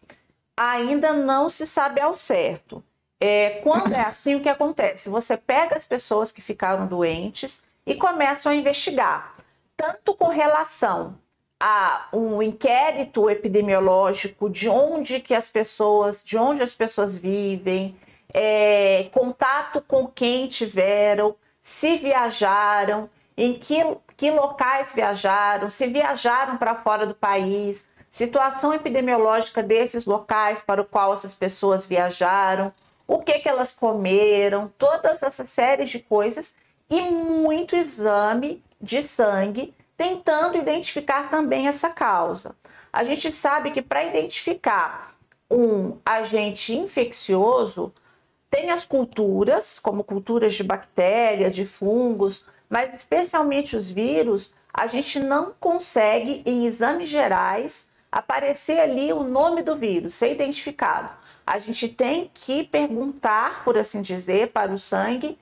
ainda 0.57 1.15
não 1.15 1.49
se 1.49 1.67
sabe 1.67 2.01
ao 2.01 2.15
certo. 2.15 2.85
É, 3.19 3.61
quando 3.63 3.93
é 3.93 4.01
assim, 4.01 4.35
o 4.35 4.41
que 4.41 4.49
acontece? 4.49 5.09
Você 5.09 5.37
pega 5.37 5.77
as 5.77 5.87
pessoas 5.87 6.33
que 6.33 6.41
ficaram 6.41 6.87
doentes 6.87 7.65
e 7.87 7.95
começam 7.95 8.53
a 8.53 8.55
investigar, 8.55 9.35
tanto 9.81 10.15
com 10.15 10.29
relação 10.29 11.17
a 11.59 12.07
um 12.13 12.43
inquérito 12.43 13.31
epidemiológico 13.31 14.51
de 14.51 14.69
onde 14.69 15.21
que 15.21 15.35
as 15.35 15.49
pessoas, 15.49 16.23
de 16.23 16.37
onde 16.37 16.63
as 16.63 16.75
pessoas 16.75 17.17
vivem, 17.17 17.97
é, 18.31 19.09
contato 19.11 19.81
com 19.81 20.07
quem 20.07 20.49
tiveram, 20.49 21.35
se 21.63 21.97
viajaram, 21.97 23.09
em 23.35 23.55
que 23.55 23.83
que 24.19 24.31
locais 24.31 24.93
viajaram, 24.93 25.71
se 25.71 25.87
viajaram 25.87 26.59
para 26.59 26.75
fora 26.75 27.07
do 27.07 27.15
país, 27.15 27.89
situação 28.11 28.75
epidemiológica 28.75 29.63
desses 29.63 30.05
locais 30.05 30.61
para 30.61 30.83
o 30.83 30.85
qual 30.85 31.15
essas 31.15 31.33
pessoas 31.33 31.87
viajaram, 31.87 32.71
o 33.09 33.21
que, 33.21 33.39
que 33.39 33.49
elas 33.49 33.73
comeram, 33.73 34.71
todas 34.77 35.23
essas 35.23 35.49
séries 35.49 35.89
de 35.89 36.01
coisas 36.01 36.55
e 36.91 37.01
muito 37.01 37.75
exame 37.75 38.63
de 38.81 39.03
sangue 39.03 39.75
tentando 39.97 40.57
identificar 40.57 41.29
também 41.29 41.69
essa 41.69 41.91
causa. 41.91 42.57
A 42.93 43.05
gente 43.05 43.31
sabe 43.31 43.71
que 43.71 43.83
para 43.83 44.05
identificar 44.05 45.15
um 45.51 45.99
agente 46.05 46.75
infeccioso, 46.75 47.93
tem 48.49 48.71
as 48.71 48.85
culturas, 48.85 49.79
como 49.79 50.03
culturas 50.03 50.55
de 50.55 50.65
bactéria, 50.65 51.51
de 51.51 51.65
fungos, 51.65 52.45
mas 52.69 52.95
especialmente 52.95 53.77
os 53.77 53.91
vírus, 53.91 54.55
a 54.73 54.87
gente 54.87 55.21
não 55.21 55.53
consegue, 55.59 56.43
em 56.47 56.67
exames 56.67 57.09
gerais, 57.09 57.89
aparecer 58.11 58.81
ali 58.81 59.13
o 59.13 59.23
nome 59.23 59.63
do 59.63 59.77
vírus, 59.77 60.15
ser 60.15 60.33
identificado. 60.33 61.13
A 61.47 61.59
gente 61.59 61.89
tem 61.89 62.31
que 62.33 62.65
perguntar, 62.65 63.65
por 63.65 63.77
assim 63.77 64.03
dizer, 64.03 64.53
para 64.53 64.73
o 64.73 64.79
sangue, 64.79 65.39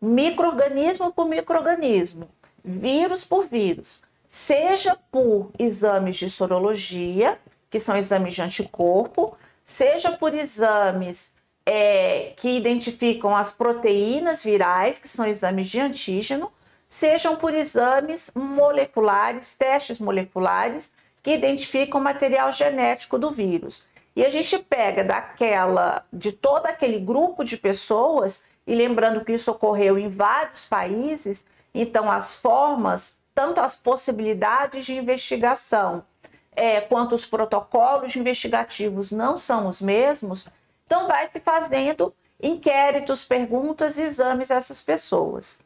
microorganismo 0.00 1.12
por 1.12 1.26
microorganismo, 1.26 2.28
vírus 2.64 3.24
por 3.24 3.46
vírus, 3.46 4.02
seja 4.28 4.96
por 5.10 5.50
exames 5.58 6.16
de 6.16 6.30
sorologia, 6.30 7.38
que 7.70 7.80
são 7.80 7.96
exames 7.96 8.34
de 8.34 8.42
anticorpo, 8.42 9.36
seja 9.64 10.12
por 10.12 10.34
exames 10.34 11.34
é, 11.64 12.32
que 12.36 12.56
identificam 12.56 13.34
as 13.34 13.50
proteínas 13.50 14.42
virais, 14.42 14.98
que 14.98 15.08
são 15.08 15.26
exames 15.26 15.68
de 15.68 15.80
antígeno, 15.80 16.52
sejam 16.88 17.36
por 17.36 17.54
exames 17.54 18.30
moleculares, 18.34 19.54
testes 19.54 19.98
moleculares 19.98 20.94
que 21.22 21.34
identificam 21.34 22.00
o 22.00 22.04
material 22.04 22.52
genético 22.52 23.18
do 23.18 23.30
vírus. 23.30 23.86
E 24.14 24.24
a 24.24 24.30
gente 24.30 24.58
pega 24.58 25.02
daquela 25.02 26.04
de 26.12 26.32
todo 26.32 26.66
aquele 26.66 26.98
grupo 26.98 27.44
de 27.44 27.56
pessoas, 27.56 28.42
e 28.66 28.74
lembrando 28.74 29.24
que 29.24 29.32
isso 29.32 29.50
ocorreu 29.50 29.98
em 29.98 30.08
vários 30.08 30.64
países, 30.64 31.46
então 31.74 32.10
as 32.10 32.36
formas, 32.36 33.18
tanto 33.34 33.60
as 33.60 33.76
possibilidades 33.76 34.84
de 34.84 34.94
investigação, 34.94 36.04
é, 36.54 36.80
quanto 36.80 37.14
os 37.14 37.24
protocolos 37.26 38.14
investigativos 38.16 39.10
não 39.10 39.38
são 39.38 39.66
os 39.66 39.80
mesmos, 39.80 40.46
então 40.86 41.06
vai 41.06 41.28
se 41.28 41.40
fazendo 41.40 42.14
inquéritos, 42.42 43.24
perguntas 43.24 43.96
e 43.96 44.02
exames 44.02 44.50
a 44.50 44.56
essas 44.56 44.82
pessoas 44.82 45.60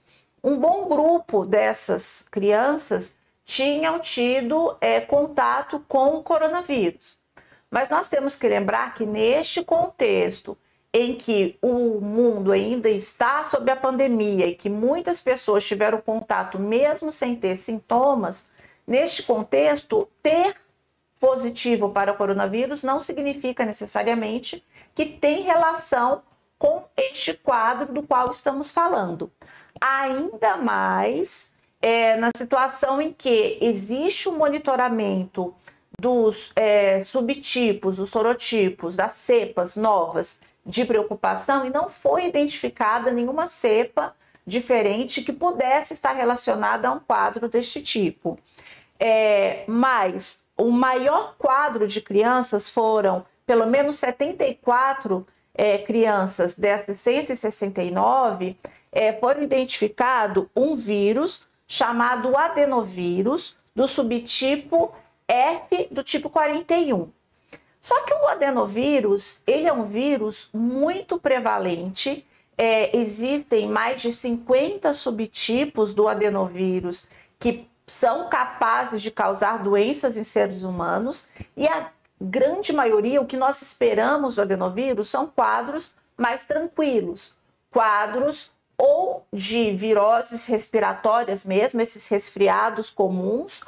um 0.47 0.57
bom 0.57 0.87
grupo 0.87 1.45
dessas 1.45 2.25
crianças 2.31 3.19
tinham 3.45 3.99
tido 3.99 4.77
é, 4.81 5.01
contato 5.01 5.85
com 5.89 6.15
o 6.15 6.23
coronavírus. 6.23 7.19
Mas 7.69 7.91
nós 7.91 8.09
temos 8.09 8.37
que 8.37 8.49
lembrar 8.49 8.95
que 8.95 9.05
neste 9.05 9.65
contexto 9.65 10.57
em 10.99 11.15
que 11.15 11.59
o 11.61 12.01
mundo 12.01 12.51
ainda 12.51 12.89
está 12.89 13.45
sob 13.45 13.71
a 13.71 13.77
pandemia 13.77 14.47
e 14.47 14.55
que 14.55 14.71
muitas 14.71 15.21
pessoas 15.21 15.63
tiveram 15.67 16.01
contato 16.01 16.59
mesmo 16.59 17.13
sem 17.13 17.37
ter 17.37 17.59
sintomas, 17.59 18.49
neste 18.87 19.23
contexto, 19.25 20.09
ter 20.23 20.57
positivo 21.21 21.91
para 21.91 22.13
o 22.13 22.17
coronavírus 22.17 22.83
não 22.83 22.99
significa 22.99 23.67
necessariamente 23.67 24.65
que 24.95 25.05
tem 25.05 25.43
relação 25.43 26.23
com 26.59 26.85
este 26.97 27.35
quadro 27.35 27.93
do 27.93 28.03
qual 28.03 28.31
estamos 28.31 28.71
falando. 28.71 29.31
Ainda 29.79 30.57
mais 30.57 31.53
é, 31.83 32.17
na 32.17 32.31
situação 32.35 33.03
em 33.03 33.13
que 33.13 33.59
existe 33.61 34.31
um 34.31 34.39
monitoramento 34.39 35.55
dos 36.01 36.53
é, 36.57 37.05
subtipos, 37.05 37.97
dos 37.97 38.09
sorotipos, 38.09 38.97
das 38.97 39.13
cepas 39.13 39.77
novas 39.77 40.41
de 40.67 40.85
preocupação 40.85 41.65
e 41.65 41.71
não 41.71 41.89
foi 41.89 42.27
identificada 42.27 43.13
nenhuma 43.13 43.47
cepa 43.47 44.15
diferente 44.45 45.23
que 45.23 45.33
pudesse 45.33 45.95
estar 45.95 46.13
relacionada 46.13 46.89
a 46.89 46.93
um 46.93 46.99
quadro 46.99 47.49
deste 47.49 47.81
tipo. 47.81 48.39
É, 48.99 49.65
mas 49.69 50.45
o 50.57 50.71
maior 50.71 51.37
quadro 51.37 51.87
de 51.87 52.01
crianças 52.01 52.69
foram 52.69 53.25
pelo 53.47 53.67
menos 53.67 53.97
74 53.97 55.27
é, 55.55 55.79
crianças 55.79 56.57
dessas 56.57 56.99
169 57.01 58.59
é, 58.91 59.13
foram 59.13 59.43
identificado 59.43 60.51
um 60.55 60.75
vírus 60.75 61.47
chamado 61.67 62.37
adenovírus 62.37 63.57
do 63.75 63.87
subtipo 63.87 64.93
F 65.29 65.89
do 65.91 66.03
tipo 66.03 66.31
41. 66.31 67.11
Só 67.87 68.03
que 68.03 68.13
o 68.13 68.27
adenovírus, 68.27 69.45
ele 69.47 69.69
é 69.69 69.73
um 69.73 69.85
vírus 69.85 70.49
muito 70.53 71.21
prevalente. 71.21 72.27
É, 72.59 72.97
existem 72.97 73.69
mais 73.69 74.01
de 74.01 74.13
50 74.13 74.93
subtipos 74.93 75.95
do 75.95 76.09
adenovírus 76.09 77.07
que 77.39 77.71
são 77.87 78.29
capazes 78.29 79.01
de 79.01 79.13
causar 79.13 79.63
doenças 79.63 80.17
em 80.17 80.25
seres 80.25 80.65
humanos 80.65 81.29
e 81.57 81.69
a 81.69 81.93
grande 82.21 82.73
maioria, 82.73 83.23
o 83.23 83.27
que 83.27 83.37
nós 83.37 83.63
esperamos 83.63 84.35
do 84.35 84.43
adenovírus 84.43 85.09
são 85.09 85.29
quadros 85.29 85.95
mais 86.17 86.45
tranquilos, 86.45 87.37
quadros 87.71 88.51
ou 88.77 89.25
de 89.33 89.71
viroses 89.77 90.45
respiratórias 90.47 91.45
mesmo, 91.45 91.81
esses 91.81 92.09
resfriados 92.09 92.91
comuns, 92.91 93.61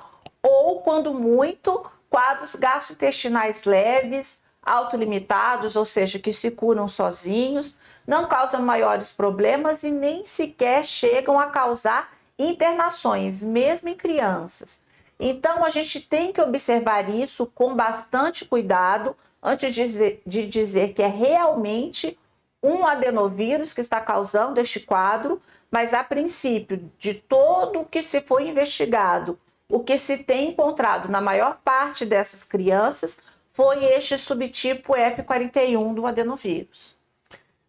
ou 0.43 0.81
quando 0.81 1.15
muito, 1.15 1.89
quadros 2.11 2.55
gastrointestinais 2.55 3.65
leves, 3.65 4.41
autolimitados, 4.63 5.77
ou 5.77 5.85
seja, 5.85 6.19
que 6.19 6.33
se 6.33 6.51
curam 6.51 6.89
sozinhos, 6.89 7.77
não 8.07 8.27
causam 8.27 8.63
maiores 8.63 9.13
problemas 9.13 9.83
e 9.83 9.91
nem 9.91 10.25
sequer 10.25 10.85
chegam 10.85 11.39
a 11.39 11.47
causar 11.47 12.13
internações, 12.39 13.43
mesmo 13.43 13.89
em 13.89 13.95
crianças. 13.95 14.83
Então, 15.19 15.65
a 15.65 15.71
gente 15.71 16.01
tem 16.01 16.33
que 16.33 16.41
observar 16.41 17.09
isso 17.09 17.47
com 17.47 17.75
bastante 17.75 18.45
cuidado 18.45 19.17
antes 19.43 19.75
de 19.75 19.83
dizer, 19.83 20.23
de 20.25 20.47
dizer 20.47 20.93
que 20.93 21.03
é 21.03 21.09
realmente 21.09 22.17
um 22.63 22.87
adenovírus 22.87 23.73
que 23.73 23.81
está 23.81 24.01
causando 24.01 24.61
este 24.61 24.81
quadro, 24.81 25.41
mas 25.71 25.93
a 25.93 26.03
princípio, 26.03 26.91
de 26.99 27.15
todo 27.15 27.81
o 27.81 27.85
que 27.85 28.03
se 28.03 28.21
foi 28.21 28.49
investigado, 28.49 29.39
o 29.71 29.81
que 29.81 29.99
se 29.99 30.17
tem 30.19 30.51
encontrado 30.51 31.09
na 31.09 31.21
maior 31.21 31.59
parte 31.63 32.07
dessas 32.07 32.43
crianças 32.43 33.19
foi 33.53 33.85
este 33.85 34.17
subtipo 34.17 34.95
F41 34.95 35.95
do 35.95 36.07
adenovírus. 36.07 36.97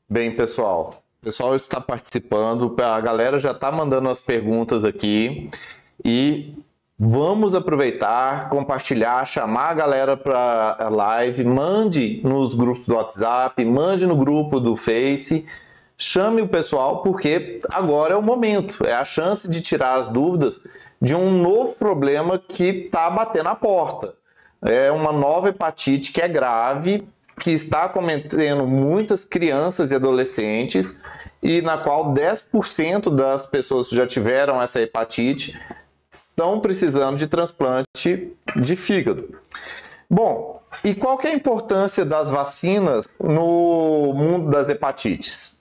Bem, 0.08 0.36
pessoal, 0.36 1.04
o 1.22 1.26
pessoal 1.26 1.56
está 1.56 1.82
participando, 1.82 2.74
a 2.82 3.02
galera 3.02 3.38
já 3.38 3.52
está 3.52 3.72
mandando 3.72 4.08
as 4.08 4.22
perguntas 4.22 4.86
aqui 4.86 5.48
e 6.04 6.54
vamos 6.98 7.54
aproveitar, 7.54 8.50
compartilhar, 8.50 9.26
chamar 9.26 9.70
a 9.70 9.74
galera 9.74 10.16
para 10.16 10.78
a 10.80 10.90
live, 10.90 11.44
mande 11.44 12.22
nos 12.24 12.56
grupos 12.56 12.86
do 12.86 12.96
WhatsApp, 12.96 13.64
mande 13.66 14.08
no 14.08 14.16
grupo 14.16 14.60
do 14.60 14.76
Face, 14.76 15.46
chame 15.98 16.42
o 16.42 16.48
pessoal 16.48 17.04
porque 17.04 17.60
agora 17.72 18.14
é 18.14 18.18
o 18.18 18.22
momento, 18.22 18.86
é 18.86 18.94
a 18.94 19.04
chance 19.04 19.50
de 19.50 19.60
tirar 19.62 20.00
as 20.00 20.08
dúvidas 20.08 20.62
de 21.02 21.16
um 21.16 21.42
novo 21.42 21.76
problema 21.76 22.38
que 22.38 22.64
está 22.64 23.10
batendo 23.10 23.50
a 23.50 23.56
porta. 23.56 24.14
É 24.62 24.92
uma 24.92 25.12
nova 25.12 25.50
hepatite 25.50 26.12
que 26.12 26.22
é 26.22 26.28
grave, 26.28 27.08
que 27.40 27.52
está 27.52 27.88
cometendo 27.88 28.66
muitas 28.66 29.24
crianças 29.24 29.92
e 29.92 29.96
adolescentes 29.96 31.02
e 31.42 31.62
na 31.62 31.78
qual 31.78 32.14
10% 32.14 33.16
das 33.16 33.46
pessoas 33.46 33.88
que 33.88 33.96
já 33.96 34.06
tiveram 34.06 34.62
essa 34.62 34.82
hepatite 34.82 35.58
estão 36.12 36.60
precisando 36.60 37.18
de 37.18 37.28
transplante 37.28 38.34
de 38.56 38.76
fígado. 38.76 39.40
Bom, 40.10 40.60
e 40.84 40.96
qual 40.96 41.20
é 41.24 41.28
a 41.28 41.34
importância 41.34 42.04
das 42.04 42.30
vacinas 42.30 43.14
no 43.20 44.14
mundo 44.16 44.50
das 44.50 44.68
hepatites? 44.68 45.59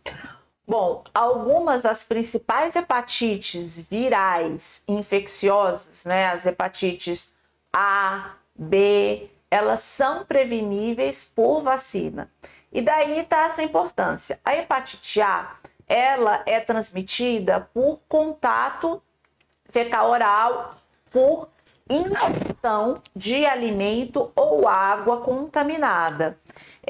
Bom, 0.68 1.02
algumas 1.14 1.85
das 1.85 2.04
principais 2.04 2.76
hepatites 2.76 3.78
virais 3.78 4.83
infecciosas, 4.87 6.04
né, 6.04 6.26
as 6.26 6.44
hepatites 6.44 7.35
A, 7.72 8.35
B, 8.54 9.31
elas 9.50 9.81
são 9.81 10.26
preveníveis 10.26 11.24
por 11.24 11.62
vacina. 11.62 12.31
E 12.70 12.83
daí 12.83 13.20
está 13.20 13.46
essa 13.46 13.62
importância. 13.62 14.38
A 14.44 14.54
hepatite 14.57 15.22
A, 15.22 15.57
ela 15.87 16.42
é 16.44 16.61
transmitida 16.61 17.66
por 17.72 18.02
contato 18.07 19.02
fecal 19.70 20.11
oral, 20.11 20.74
por 21.11 21.48
ingestão 21.88 23.00
de 23.16 23.46
alimento 23.46 24.31
ou 24.37 24.68
água 24.68 25.22
contaminada. 25.22 26.38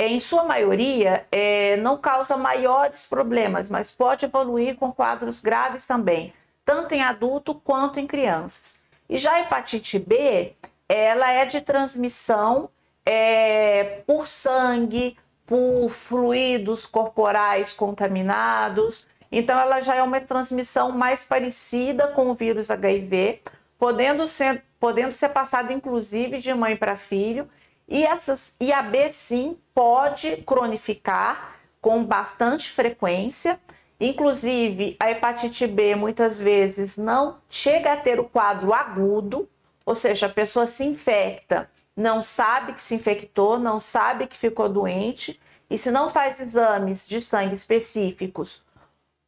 Em 0.00 0.20
sua 0.20 0.44
maioria, 0.44 1.26
é, 1.32 1.76
não 1.78 1.98
causa 1.98 2.36
maiores 2.36 3.04
problemas, 3.04 3.68
mas 3.68 3.90
pode 3.90 4.24
evoluir 4.24 4.76
com 4.76 4.92
quadros 4.92 5.40
graves 5.40 5.88
também, 5.88 6.32
tanto 6.64 6.94
em 6.94 7.02
adulto 7.02 7.52
quanto 7.52 7.98
em 7.98 8.06
crianças. 8.06 8.76
E 9.10 9.18
já 9.18 9.32
a 9.32 9.40
hepatite 9.40 9.98
B, 9.98 10.52
ela 10.88 11.32
é 11.32 11.44
de 11.46 11.60
transmissão 11.60 12.70
é, 13.04 14.02
por 14.06 14.28
sangue, 14.28 15.16
por 15.44 15.88
fluidos 15.88 16.86
corporais 16.86 17.72
contaminados. 17.72 19.04
Então, 19.32 19.58
ela 19.58 19.80
já 19.80 19.96
é 19.96 20.02
uma 20.04 20.20
transmissão 20.20 20.92
mais 20.92 21.24
parecida 21.24 22.06
com 22.06 22.30
o 22.30 22.34
vírus 22.34 22.70
HIV, 22.70 23.42
podendo 23.76 24.28
ser, 24.28 24.62
podendo 24.78 25.12
ser 25.12 25.30
passada 25.30 25.72
inclusive 25.72 26.38
de 26.38 26.54
mãe 26.54 26.76
para 26.76 26.94
filho. 26.94 27.50
E, 27.88 28.04
essas, 28.04 28.54
e 28.60 28.72
a 28.72 28.82
B, 28.82 29.10
sim, 29.10 29.58
pode 29.74 30.36
cronificar 30.46 31.56
com 31.80 32.04
bastante 32.04 32.70
frequência. 32.70 33.58
Inclusive, 33.98 34.96
a 35.00 35.10
hepatite 35.10 35.66
B 35.66 35.96
muitas 35.96 36.38
vezes 36.38 36.96
não 36.96 37.38
chega 37.48 37.94
a 37.94 37.96
ter 37.96 38.20
o 38.20 38.28
quadro 38.28 38.74
agudo, 38.74 39.48
ou 39.86 39.94
seja, 39.94 40.26
a 40.26 40.28
pessoa 40.28 40.66
se 40.66 40.84
infecta, 40.84 41.68
não 41.96 42.20
sabe 42.20 42.74
que 42.74 42.82
se 42.82 42.94
infectou, 42.94 43.58
não 43.58 43.80
sabe 43.80 44.26
que 44.26 44.36
ficou 44.36 44.68
doente, 44.68 45.40
e 45.70 45.76
se 45.76 45.90
não 45.90 46.08
faz 46.08 46.40
exames 46.40 47.08
de 47.08 47.20
sangue 47.20 47.54
específicos 47.54 48.62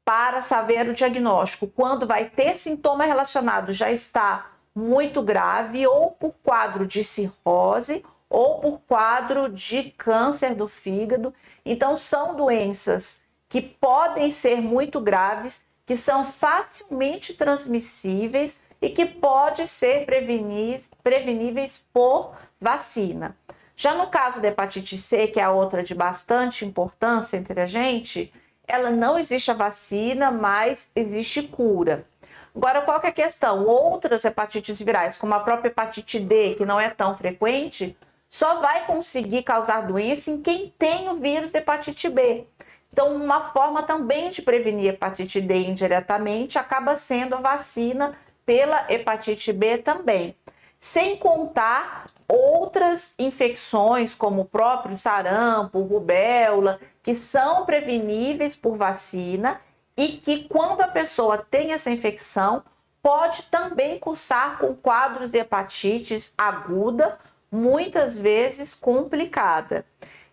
para 0.05 0.43
saber 0.43 0.89
o 0.89 0.95
diagnóstico, 0.95 1.67
quando 1.67 2.07
vai 2.07 2.27
ter 2.27 2.57
sintoma 2.57 3.05
relacionado, 3.05 3.73
já 3.73 3.91
está 3.91 4.51
muito 4.75 5.23
grave, 5.23 5.87
ou 5.87 6.11
por 6.13 6.35
quadro 6.43 6.87
de 6.87 7.03
cirrose, 7.03 8.05
ou 8.31 8.61
por 8.61 8.79
quadro 8.87 9.49
de 9.49 9.91
câncer 9.91 10.55
do 10.55 10.69
fígado. 10.69 11.35
Então, 11.67 11.97
são 11.97 12.37
doenças 12.37 13.23
que 13.49 13.61
podem 13.61 14.31
ser 14.31 14.63
muito 14.63 15.01
graves, 15.01 15.67
que 15.85 15.97
são 15.97 16.25
facilmente 16.25 17.35
transmissíveis 17.35 18.61
e 18.81 18.89
que 18.89 19.05
pode 19.05 19.67
ser 19.67 20.07
preveníveis 20.07 21.85
por 21.93 22.33
vacina. 22.61 23.37
Já 23.75 23.95
no 23.95 24.07
caso 24.07 24.41
da 24.41 24.49
hepatite 24.49 24.97
C, 24.97 25.27
que 25.27 25.41
é 25.41 25.43
a 25.43 25.51
outra 25.51 25.83
de 25.83 25.95
bastante 25.95 26.65
importância 26.65 27.37
entre 27.37 27.61
a 27.61 27.67
gente, 27.67 28.33
ela 28.69 28.91
não 28.91 29.19
existe 29.19 29.51
a 29.51 29.55
vacina, 29.55 30.31
mas 30.31 30.91
existe 30.95 31.43
cura. 31.43 32.07
Agora, 32.55 32.83
qual 32.83 33.01
é 33.03 33.09
a 33.09 33.13
questão? 33.13 33.67
Outras 33.67 34.25
hepatites 34.25 34.81
virais, 34.81 35.17
como 35.17 35.35
a 35.35 35.41
própria 35.41 35.71
hepatite 35.71 36.21
D, 36.21 36.55
que 36.57 36.65
não 36.65 36.79
é 36.79 36.91
tão 36.91 37.15
frequente, 37.15 37.97
só 38.31 38.61
vai 38.61 38.87
conseguir 38.87 39.43
causar 39.43 39.83
doença 39.83 40.31
em 40.31 40.41
quem 40.41 40.73
tem 40.79 41.09
o 41.09 41.17
vírus 41.17 41.51
da 41.51 41.59
hepatite 41.59 42.09
B. 42.09 42.47
Então, 42.93 43.15
uma 43.15 43.41
forma 43.41 43.83
também 43.83 44.31
de 44.31 44.41
prevenir 44.41 44.95
hepatite 44.95 45.41
D 45.41 45.67
indiretamente 45.67 46.57
acaba 46.57 46.97
sendo 46.97 47.35
a 47.35 47.41
vacina 47.41 48.17
pela 48.47 48.87
hepatite 48.89 49.53
B 49.53 49.79
também. 49.79 50.37
Sem 50.79 51.17
contar 51.17 52.07
outras 52.29 53.15
infecções, 53.19 54.15
como 54.15 54.43
o 54.43 54.45
próprio 54.45 54.97
sarampo, 54.97 55.81
rubéola, 55.83 56.81
que 57.03 57.15
são 57.15 57.67
preveníveis 57.67 58.55
por 58.55 58.77
vacina 58.77 59.61
e 59.97 60.09
que, 60.09 60.45
quando 60.45 60.81
a 60.81 60.89
pessoa 60.89 61.39
tem 61.39 61.73
essa 61.73 61.91
infecção, 61.91 62.63
pode 63.03 63.45
também 63.45 63.99
cursar 63.99 64.59
com 64.59 64.75
quadros 64.75 65.33
de 65.33 65.39
hepatite 65.39 66.33
aguda, 66.39 67.19
muitas 67.51 68.19
vezes 68.19 68.75
complicada. 68.75 69.85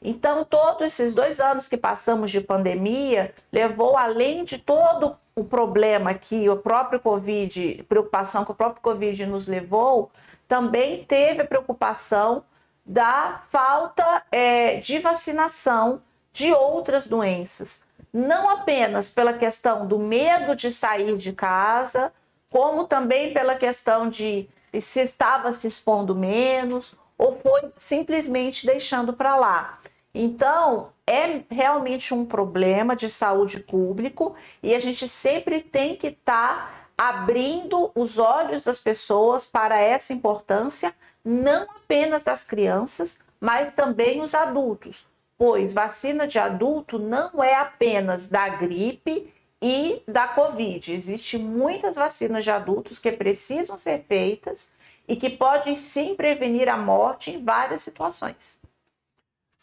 Então, 0.01 0.45
todos 0.45 0.87
esses 0.87 1.13
dois 1.13 1.39
anos 1.39 1.67
que 1.67 1.77
passamos 1.77 2.29
de 2.29 2.39
pandemia 2.39 3.33
levou, 3.51 3.97
além 3.97 4.43
de 4.43 4.57
todo 4.57 5.17
o 5.35 5.43
problema 5.43 6.13
que 6.13 6.49
o 6.49 6.57
próprio 6.57 6.99
Covid, 6.99 7.85
preocupação 7.89 8.45
que 8.45 8.51
o 8.51 8.55
próprio 8.55 8.81
Covid 8.81 9.25
nos 9.25 9.47
levou, 9.47 10.11
também 10.47 11.03
teve 11.03 11.41
a 11.41 11.47
preocupação 11.47 12.43
da 12.85 13.41
falta 13.49 14.23
é, 14.31 14.77
de 14.77 14.99
vacinação 14.99 16.01
de 16.31 16.53
outras 16.53 17.07
doenças. 17.07 17.81
Não 18.13 18.49
apenas 18.49 19.09
pela 19.09 19.33
questão 19.33 19.85
do 19.85 19.99
medo 19.99 20.55
de 20.55 20.71
sair 20.71 21.17
de 21.17 21.33
casa, 21.33 22.13
como 22.49 22.85
também 22.85 23.33
pela 23.33 23.55
questão 23.55 24.09
de 24.09 24.47
se 24.79 25.01
estava 25.01 25.51
se 25.51 25.67
expondo 25.67 26.15
menos 26.15 26.95
ou 27.17 27.39
foi 27.41 27.71
simplesmente 27.77 28.65
deixando 28.65 29.13
para 29.13 29.35
lá. 29.35 29.79
Então, 30.13 30.91
é 31.05 31.41
realmente 31.49 32.13
um 32.13 32.25
problema 32.25 32.95
de 32.95 33.09
saúde 33.09 33.59
público 33.59 34.35
e 34.61 34.73
a 34.75 34.79
gente 34.79 35.07
sempre 35.07 35.61
tem 35.61 35.95
que 35.95 36.07
estar 36.07 36.57
tá 36.57 36.77
abrindo 36.97 37.91
os 37.95 38.17
olhos 38.17 38.63
das 38.63 38.79
pessoas 38.79 39.45
para 39.45 39.79
essa 39.79 40.13
importância, 40.13 40.93
não 41.23 41.63
apenas 41.63 42.23
das 42.23 42.43
crianças, 42.43 43.19
mas 43.39 43.75
também 43.75 44.21
os 44.21 44.33
adultos, 44.33 45.05
pois 45.37 45.73
vacina 45.73 46.25
de 46.25 46.39
adulto 46.39 46.97
não 46.97 47.43
é 47.43 47.53
apenas 47.55 48.27
da 48.27 48.49
gripe 48.49 49.31
e 49.61 50.01
da 50.07 50.27
Covid. 50.27 50.91
Existem 50.93 51.39
muitas 51.39 51.95
vacinas 51.95 52.43
de 52.43 52.51
adultos 52.51 52.99
que 52.99 53.11
precisam 53.11 53.77
ser 53.77 54.03
feitas 54.07 54.71
e 55.07 55.15
que 55.15 55.29
podem 55.29 55.75
sim 55.75 56.15
prevenir 56.15 56.67
a 56.67 56.77
morte 56.77 57.31
em 57.31 57.43
várias 57.43 57.81
situações. 57.81 58.59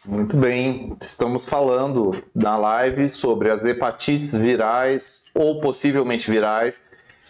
Muito 0.06 0.36
bem, 0.36 0.96
estamos 1.00 1.46
falando 1.46 2.22
na 2.34 2.56
live 2.56 3.08
sobre 3.08 3.50
as 3.50 3.64
hepatites 3.64 4.34
virais 4.34 5.30
ou 5.34 5.60
possivelmente 5.60 6.30
virais 6.30 6.82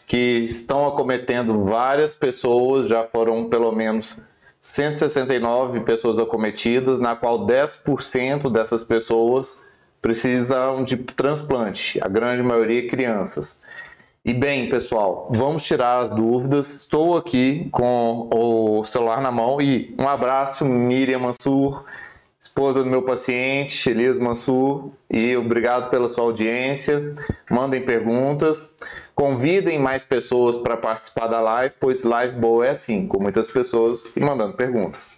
que 0.06 0.38
estão 0.38 0.86
acometendo 0.86 1.64
várias 1.64 2.14
pessoas, 2.14 2.88
já 2.88 3.04
foram 3.06 3.48
pelo 3.48 3.72
menos 3.72 4.18
169 4.60 5.80
pessoas 5.80 6.18
acometidas, 6.18 6.98
na 6.98 7.14
qual 7.14 7.46
10% 7.46 8.50
dessas 8.50 8.82
pessoas 8.82 9.62
precisam 10.02 10.82
de 10.82 10.96
transplante, 10.96 11.98
a 12.02 12.08
grande 12.08 12.42
maioria 12.42 12.88
crianças. 12.88 13.62
E 14.26 14.32
bem, 14.32 14.70
pessoal, 14.70 15.28
vamos 15.30 15.66
tirar 15.66 15.98
as 15.98 16.08
dúvidas. 16.08 16.74
Estou 16.74 17.14
aqui 17.14 17.68
com 17.70 18.26
o 18.32 18.82
celular 18.82 19.20
na 19.20 19.30
mão 19.30 19.60
e 19.60 19.94
um 19.98 20.08
abraço, 20.08 20.64
Miriam 20.64 21.18
Mansur, 21.18 21.84
esposa 22.40 22.82
do 22.82 22.88
meu 22.88 23.02
paciente, 23.02 23.90
Elias 23.90 24.18
Mansur, 24.18 24.92
e 25.10 25.36
obrigado 25.36 25.90
pela 25.90 26.08
sua 26.08 26.24
audiência. 26.24 27.10
Mandem 27.50 27.84
perguntas, 27.84 28.78
convidem 29.14 29.78
mais 29.78 30.06
pessoas 30.06 30.56
para 30.56 30.78
participar 30.78 31.26
da 31.26 31.42
live, 31.42 31.74
pois 31.78 32.02
live 32.02 32.34
boa 32.40 32.66
é 32.66 32.70
assim, 32.70 33.06
com 33.06 33.22
muitas 33.22 33.46
pessoas 33.46 34.10
e 34.16 34.20
mandando 34.20 34.56
perguntas. 34.56 35.14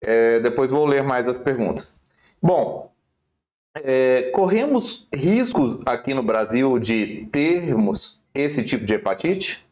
É, 0.00 0.38
depois 0.38 0.70
vou 0.70 0.86
ler 0.86 1.02
mais 1.02 1.26
as 1.26 1.38
perguntas. 1.38 2.00
Bom, 2.40 2.92
é, 3.74 4.30
corremos 4.32 5.08
riscos 5.12 5.80
aqui 5.84 6.14
no 6.14 6.22
Brasil 6.22 6.78
de 6.78 7.26
termos 7.32 8.17
esse 8.34 8.64
tipo 8.64 8.84
de 8.84 8.94
hepatite? 8.94 9.66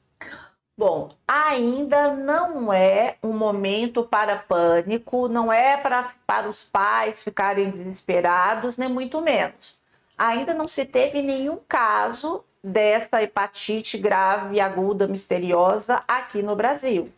Bom, 0.79 1.11
ainda 1.27 2.12
não 2.12 2.71
é 2.71 3.16
um 3.23 3.33
momento 3.33 4.05
para 4.05 4.37
pânico, 4.37 5.27
não 5.27 5.51
é 5.51 5.77
para, 5.79 6.12
para 6.27 6.49
os 6.49 6.62
pais 6.64 7.25
ficarem 7.25 7.71
desesperados, 7.71 8.77
nem 8.77 8.88
muito 8.88 9.23
menos. 9.23 9.81
Ainda 10.19 10.53
não 10.53 10.69
se 10.69 10.85
teve 10.85 11.23
nenhum 11.23 11.59
caso 11.66 12.45
desta 12.62 13.23
hepatite 13.23 13.97
grave, 13.97 14.61
aguda, 14.61 15.09
misteriosa 15.09 16.03
aqui 16.07 16.42
no 16.42 16.55
Brasil. 16.55 17.09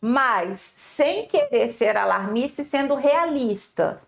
Mas, 0.00 0.60
sem 0.60 1.26
querer 1.28 1.68
ser 1.68 1.96
alarmista 1.96 2.62
e 2.62 2.64
sendo 2.64 2.94
realista, 2.94 4.00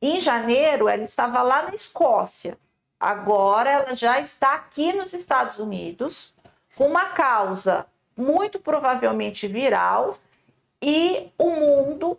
em 0.00 0.18
janeiro, 0.18 0.88
ela 0.88 1.02
estava 1.02 1.42
lá 1.42 1.62
na 1.62 1.74
Escócia. 1.74 2.58
Agora, 3.02 3.68
ela 3.68 3.96
já 3.96 4.20
está 4.20 4.54
aqui 4.54 4.92
nos 4.92 5.12
Estados 5.12 5.58
Unidos, 5.58 6.32
com 6.76 6.86
uma 6.86 7.06
causa 7.06 7.84
muito 8.16 8.60
provavelmente 8.60 9.48
viral 9.48 10.16
e 10.80 11.32
o 11.36 11.50
mundo 11.50 12.16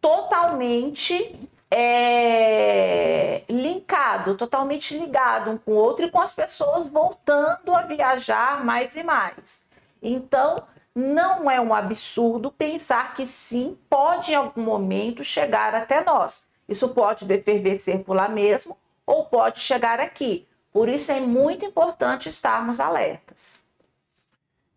totalmente 0.00 1.36
é, 1.68 3.42
linkado, 3.48 4.36
totalmente 4.36 4.96
ligado 4.96 5.50
um 5.50 5.58
com 5.58 5.72
o 5.72 5.74
outro 5.74 6.06
e 6.06 6.10
com 6.12 6.20
as 6.20 6.32
pessoas 6.32 6.86
voltando 6.86 7.74
a 7.74 7.82
viajar 7.82 8.64
mais 8.64 8.94
e 8.94 9.02
mais. 9.02 9.66
Então, 10.00 10.62
não 10.94 11.50
é 11.50 11.60
um 11.60 11.74
absurdo 11.74 12.52
pensar 12.52 13.14
que 13.14 13.26
sim, 13.26 13.76
pode 13.90 14.30
em 14.30 14.36
algum 14.36 14.62
momento 14.62 15.24
chegar 15.24 15.74
até 15.74 16.04
nós. 16.04 16.46
Isso 16.68 16.90
pode 16.90 17.24
defervecer 17.24 18.04
por 18.04 18.14
lá 18.14 18.28
mesmo 18.28 18.78
ou 19.10 19.24
pode 19.24 19.58
chegar 19.58 19.98
aqui. 19.98 20.46
Por 20.72 20.88
isso 20.88 21.10
é 21.10 21.18
muito 21.18 21.64
importante 21.64 22.28
estarmos 22.28 22.78
alertas. 22.78 23.62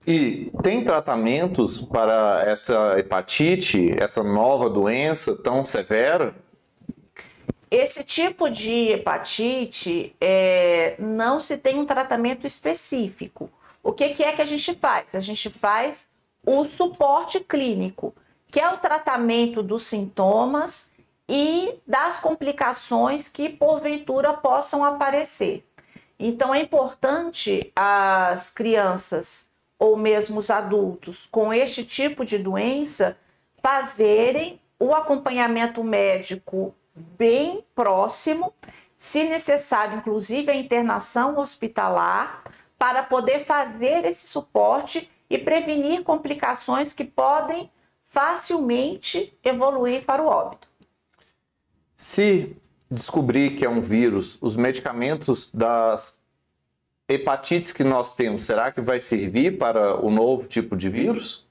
E 0.07 0.51
tem 0.61 0.83
tratamentos 0.83 1.79
para 1.79 2.43
essa 2.45 2.99
hepatite, 2.99 3.93
essa 3.97 4.23
nova 4.23 4.69
doença 4.69 5.35
tão 5.35 5.63
severa? 5.63 6.35
Esse 7.69 8.03
tipo 8.03 8.49
de 8.49 8.89
hepatite 8.89 10.15
é, 10.19 10.95
não 10.99 11.39
se 11.39 11.57
tem 11.57 11.79
um 11.79 11.85
tratamento 11.85 12.45
específico. 12.45 13.49
O 13.81 13.93
que, 13.93 14.09
que 14.09 14.23
é 14.23 14.33
que 14.33 14.41
a 14.41 14.45
gente 14.45 14.73
faz? 14.73 15.15
A 15.15 15.19
gente 15.19 15.49
faz 15.49 16.09
o 16.45 16.65
suporte 16.65 17.39
clínico, 17.39 18.13
que 18.51 18.59
é 18.59 18.69
o 18.69 18.77
tratamento 18.77 19.63
dos 19.63 19.85
sintomas 19.85 20.92
e 21.27 21.79
das 21.87 22.17
complicações 22.17 23.29
que 23.29 23.49
porventura 23.49 24.33
possam 24.33 24.83
aparecer. 24.83 25.67
Então 26.19 26.53
é 26.53 26.61
importante 26.61 27.71
as 27.75 28.49
crianças 28.49 29.49
ou 29.79 29.97
mesmo 29.97 30.39
os 30.39 30.49
adultos 30.49 31.27
com 31.29 31.53
este 31.53 31.83
tipo 31.83 32.23
de 32.23 32.37
doença 32.37 33.17
fazerem 33.61 34.59
o 34.79 34.93
acompanhamento 34.93 35.83
médico 35.83 36.73
bem 36.95 37.65
próximo, 37.73 38.53
se 38.97 39.23
necessário, 39.23 39.97
inclusive 39.97 40.51
a 40.51 40.55
internação 40.55 41.37
hospitalar, 41.37 42.43
para 42.77 43.03
poder 43.03 43.39
fazer 43.39 44.05
esse 44.05 44.27
suporte 44.27 45.09
e 45.29 45.37
prevenir 45.37 46.03
complicações 46.03 46.93
que 46.93 47.03
podem 47.03 47.71
facilmente 48.03 49.37
evoluir 49.43 50.05
para 50.05 50.21
o 50.21 50.27
óbito. 50.27 50.67
Se 51.95 52.55
descobrir 52.89 53.55
que 53.55 53.65
é 53.65 53.69
um 53.69 53.81
vírus, 53.81 54.37
os 54.41 54.55
medicamentos 54.55 55.49
das 55.51 56.19
hepatites 57.07 57.71
que 57.71 57.83
nós 57.83 58.13
temos, 58.13 58.43
será 58.43 58.71
que 58.71 58.81
vai 58.81 58.99
servir 58.99 59.57
para 59.57 59.99
o 60.03 60.09
novo 60.09 60.47
tipo 60.47 60.75
de 60.75 60.89
vírus? 60.89 61.47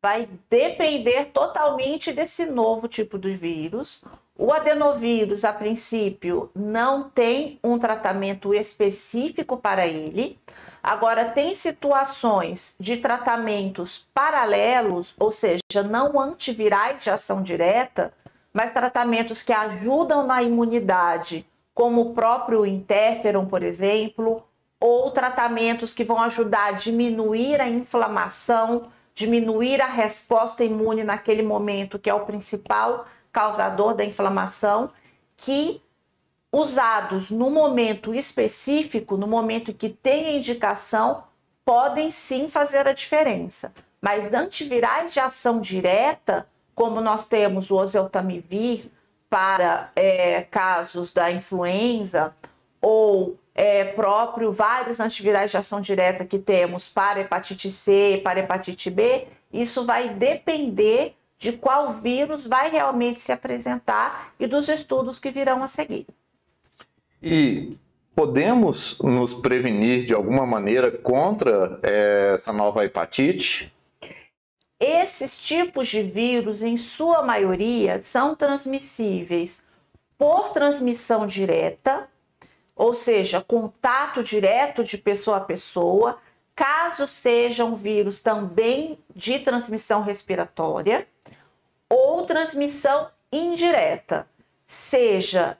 Vai 0.00 0.28
depender 0.48 1.26
totalmente 1.26 2.12
desse 2.12 2.46
novo 2.46 2.86
tipo 2.86 3.18
de 3.18 3.32
vírus. 3.34 4.02
O 4.36 4.52
adenovírus, 4.52 5.44
a 5.44 5.52
princípio, 5.52 6.50
não 6.54 7.10
tem 7.10 7.58
um 7.62 7.78
tratamento 7.78 8.54
específico 8.54 9.56
para 9.56 9.86
ele. 9.86 10.38
Agora, 10.80 11.24
tem 11.24 11.52
situações 11.52 12.76
de 12.78 12.96
tratamentos 12.98 14.06
paralelos, 14.14 15.14
ou 15.18 15.32
seja, 15.32 15.82
não 15.82 16.20
antivirais 16.20 17.02
de 17.02 17.10
ação 17.10 17.42
direta, 17.42 18.12
mas 18.58 18.72
tratamentos 18.72 19.40
que 19.40 19.52
ajudam 19.52 20.26
na 20.26 20.42
imunidade, 20.42 21.46
como 21.72 22.00
o 22.00 22.12
próprio 22.12 22.66
interferon, 22.66 23.46
por 23.46 23.62
exemplo, 23.62 24.42
ou 24.80 25.12
tratamentos 25.12 25.94
que 25.94 26.02
vão 26.02 26.20
ajudar 26.22 26.64
a 26.64 26.72
diminuir 26.72 27.60
a 27.60 27.68
inflamação, 27.68 28.88
diminuir 29.14 29.80
a 29.80 29.86
resposta 29.86 30.64
imune 30.64 31.04
naquele 31.04 31.40
momento, 31.40 32.00
que 32.00 32.10
é 32.10 32.14
o 32.14 32.26
principal 32.26 33.06
causador 33.30 33.94
da 33.94 34.04
inflamação, 34.04 34.90
que 35.36 35.80
usados 36.50 37.30
no 37.30 37.52
momento 37.52 38.12
específico, 38.12 39.16
no 39.16 39.28
momento 39.28 39.72
que 39.72 39.88
tem 39.88 40.26
a 40.26 40.32
indicação, 40.32 41.22
podem 41.64 42.10
sim 42.10 42.48
fazer 42.48 42.88
a 42.88 42.92
diferença. 42.92 43.72
Mas 44.00 44.26
antivirais 44.34 45.14
de 45.14 45.20
ação 45.20 45.60
direta, 45.60 46.48
como 46.78 47.00
nós 47.00 47.26
temos 47.26 47.72
o 47.72 47.74
oseltamivir 47.74 48.84
para 49.28 49.90
é, 49.96 50.42
casos 50.42 51.12
da 51.12 51.28
influenza, 51.28 52.32
ou 52.80 53.36
é, 53.52 53.82
próprio 53.82 54.52
vários 54.52 55.00
antivirais 55.00 55.50
de 55.50 55.56
ação 55.56 55.80
direta 55.80 56.24
que 56.24 56.38
temos 56.38 56.88
para 56.88 57.18
hepatite 57.18 57.68
C, 57.72 58.20
para 58.22 58.38
hepatite 58.38 58.90
B, 58.90 59.26
isso 59.52 59.84
vai 59.84 60.10
depender 60.10 61.16
de 61.36 61.50
qual 61.50 61.94
vírus 61.94 62.46
vai 62.46 62.70
realmente 62.70 63.18
se 63.18 63.32
apresentar 63.32 64.32
e 64.38 64.46
dos 64.46 64.68
estudos 64.68 65.18
que 65.18 65.32
virão 65.32 65.64
a 65.64 65.66
seguir. 65.66 66.06
E 67.20 67.76
podemos 68.14 68.96
nos 69.00 69.34
prevenir 69.34 70.04
de 70.04 70.14
alguma 70.14 70.46
maneira 70.46 70.92
contra 70.92 71.80
é, 71.82 72.30
essa 72.34 72.52
nova 72.52 72.84
hepatite? 72.84 73.76
Esses 74.80 75.36
tipos 75.36 75.88
de 75.88 76.02
vírus, 76.02 76.62
em 76.62 76.76
sua 76.76 77.22
maioria, 77.22 78.00
são 78.02 78.36
transmissíveis 78.36 79.62
por 80.16 80.50
transmissão 80.50 81.26
direta, 81.26 82.08
ou 82.76 82.94
seja, 82.94 83.40
contato 83.40 84.22
direto 84.22 84.84
de 84.84 84.96
pessoa 84.96 85.38
a 85.38 85.40
pessoa, 85.40 86.18
caso 86.54 87.08
seja 87.08 87.64
um 87.64 87.74
vírus 87.74 88.20
também 88.20 88.98
de 89.14 89.40
transmissão 89.40 90.02
respiratória, 90.02 91.08
ou 91.88 92.24
transmissão 92.24 93.10
indireta, 93.32 94.28
seja 94.64 95.58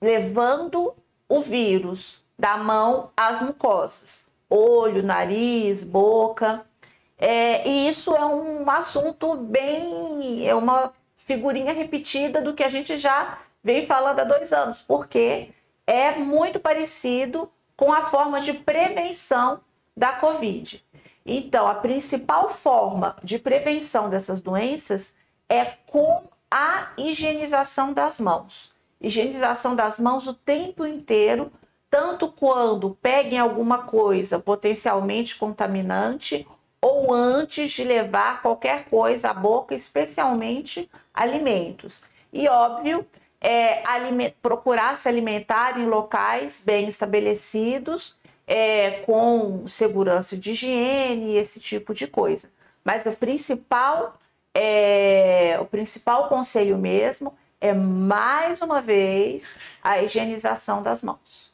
levando 0.00 0.94
o 1.28 1.42
vírus 1.42 2.24
da 2.38 2.56
mão 2.56 3.10
às 3.16 3.42
mucosas, 3.42 4.28
olho, 4.48 5.02
nariz, 5.02 5.84
boca. 5.84 6.64
É, 7.18 7.68
e 7.68 7.88
isso 7.88 8.14
é 8.14 8.24
um 8.24 8.68
assunto 8.70 9.34
bem. 9.34 10.46
é 10.46 10.54
uma 10.54 10.92
figurinha 11.16 11.72
repetida 11.72 12.40
do 12.40 12.54
que 12.54 12.62
a 12.64 12.68
gente 12.68 12.96
já 12.96 13.38
vem 13.62 13.84
falando 13.84 14.20
há 14.20 14.24
dois 14.24 14.52
anos, 14.52 14.80
porque 14.80 15.50
é 15.86 16.12
muito 16.12 16.60
parecido 16.60 17.50
com 17.76 17.92
a 17.92 18.02
forma 18.02 18.40
de 18.40 18.52
prevenção 18.52 19.60
da 19.96 20.12
Covid. 20.12 20.84
Então, 21.26 21.66
a 21.68 21.74
principal 21.74 22.48
forma 22.48 23.16
de 23.22 23.38
prevenção 23.38 24.08
dessas 24.08 24.40
doenças 24.40 25.14
é 25.48 25.64
com 25.86 26.24
a 26.50 26.92
higienização 26.96 27.92
das 27.92 28.18
mãos. 28.18 28.72
Higienização 29.00 29.76
das 29.76 30.00
mãos 30.00 30.26
o 30.26 30.32
tempo 30.32 30.86
inteiro, 30.86 31.52
tanto 31.90 32.28
quando 32.28 32.96
peguem 33.02 33.38
alguma 33.38 33.78
coisa 33.78 34.38
potencialmente 34.38 35.36
contaminante 35.36 36.46
ou 36.80 37.12
antes 37.12 37.70
de 37.72 37.84
levar 37.84 38.42
qualquer 38.42 38.84
coisa 38.84 39.30
à 39.30 39.34
boca, 39.34 39.74
especialmente 39.74 40.90
alimentos. 41.12 42.02
E 42.32 42.48
óbvio, 42.48 43.06
é, 43.40 43.82
procurar 44.42 44.96
se 44.96 45.08
alimentar 45.08 45.78
em 45.78 45.86
locais 45.86 46.62
bem 46.64 46.88
estabelecidos, 46.88 48.16
é, 48.46 49.02
com 49.04 49.66
segurança 49.66 50.36
de 50.36 50.52
higiene, 50.52 51.36
esse 51.36 51.60
tipo 51.60 51.92
de 51.92 52.06
coisa. 52.06 52.50
Mas 52.84 53.06
o 53.06 53.12
principal, 53.12 54.14
é, 54.54 55.58
o 55.60 55.66
principal 55.66 56.28
conselho 56.28 56.78
mesmo 56.78 57.34
é 57.60 57.74
mais 57.74 58.62
uma 58.62 58.80
vez 58.80 59.54
a 59.82 60.00
higienização 60.02 60.82
das 60.82 61.02
mãos. 61.02 61.52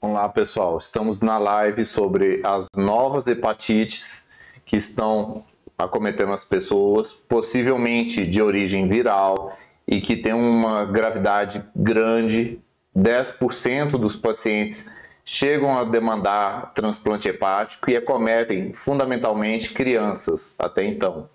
Olá 0.00 0.28
pessoal, 0.28 0.78
estamos 0.78 1.20
na 1.20 1.36
live 1.38 1.84
sobre 1.84 2.40
as 2.44 2.68
novas 2.76 3.26
hepatites 3.26 4.29
que 4.70 4.76
estão 4.76 5.42
acometendo 5.76 6.32
as 6.32 6.44
pessoas, 6.44 7.12
possivelmente 7.12 8.24
de 8.24 8.40
origem 8.40 8.88
viral 8.88 9.58
e 9.84 10.00
que 10.00 10.16
tem 10.16 10.32
uma 10.32 10.84
gravidade 10.84 11.60
grande. 11.74 12.60
10% 12.96 13.98
dos 13.98 14.14
pacientes 14.14 14.88
chegam 15.24 15.76
a 15.76 15.82
demandar 15.82 16.72
transplante 16.72 17.28
hepático 17.28 17.90
e 17.90 17.96
acometem 17.96 18.72
fundamentalmente 18.72 19.72
crianças 19.72 20.54
até 20.56 20.84
então. 20.84 21.28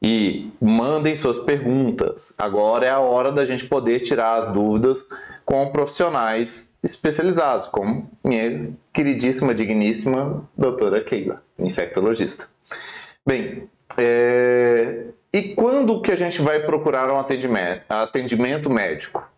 E 0.00 0.50
mandem 0.58 1.14
suas 1.14 1.38
perguntas. 1.38 2.34
Agora 2.38 2.86
é 2.86 2.90
a 2.90 3.00
hora 3.00 3.30
da 3.30 3.44
gente 3.44 3.66
poder 3.66 4.00
tirar 4.00 4.44
as 4.44 4.54
dúvidas 4.54 5.06
com 5.44 5.70
profissionais 5.70 6.74
especializados, 6.82 7.68
como 7.68 8.10
minha 8.24 8.70
queridíssima, 8.94 9.54
digníssima 9.54 10.48
doutora 10.56 11.04
Keila, 11.04 11.42
infectologista. 11.58 12.48
Bem, 13.26 13.70
é... 13.96 15.06
e 15.32 15.54
quando 15.54 16.02
que 16.02 16.10
a 16.10 16.16
gente 16.16 16.42
vai 16.42 16.60
procurar 16.60 17.10
um 17.10 17.18
atendimento, 17.18 18.68
médico? 18.68 19.28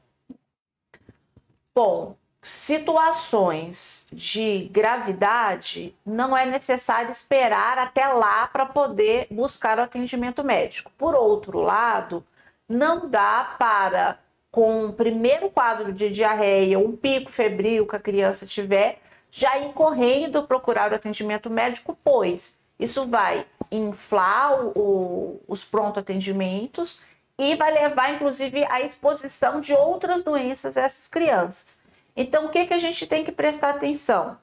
Bom, 1.75 2.17
situações 2.41 4.07
de 4.13 4.69
gravidade, 4.71 5.95
não 6.05 6.37
é 6.37 6.47
necessário 6.47 7.11
esperar 7.11 7.79
até 7.79 8.07
lá 8.09 8.47
para 8.47 8.67
poder 8.67 9.27
buscar 9.31 9.79
o 9.79 9.83
atendimento 9.83 10.45
médico. 10.45 10.91
Por 10.97 11.15
outro 11.15 11.61
lado, 11.61 12.25
não 12.69 13.09
dá 13.09 13.57
para, 13.59 14.19
com 14.51 14.87
o 14.87 14.93
primeiro 14.93 15.51
quadro 15.51 15.93
de 15.93 16.11
diarreia, 16.11 16.79
um 16.79 16.97
pico 16.97 17.31
febril 17.31 17.87
que 17.87 17.97
a 17.97 18.01
criança 18.01 18.47
tiver, 18.47 19.01
já 19.31 19.59
ir 19.59 19.73
correndo 19.73 20.45
procurar 20.45 20.93
o 20.93 20.95
atendimento 20.95 21.51
médico, 21.51 21.99
pois 22.05 22.61
isso 22.79 23.07
vai 23.09 23.47
inflar 23.71 24.67
o, 24.77 25.41
os 25.47 25.65
pronto 25.65 26.01
atendimentos 26.01 27.01
e 27.39 27.55
vai 27.57 27.73
levar, 27.73 28.15
inclusive, 28.15 28.65
à 28.71 28.81
exposição 28.81 29.61
de 29.61 29.73
outras 29.75 30.23
doenças 30.23 30.77
a 30.77 30.83
essas 30.83 31.09
crianças. 31.09 31.81
Então, 32.17 32.47
o 32.47 32.49
que, 32.49 32.67
que 32.67 32.75
a 32.75 32.79
gente 32.79 33.07
tem 33.07 33.25
que 33.25 33.33
prestar 33.33 33.71
atenção? 33.71 34.39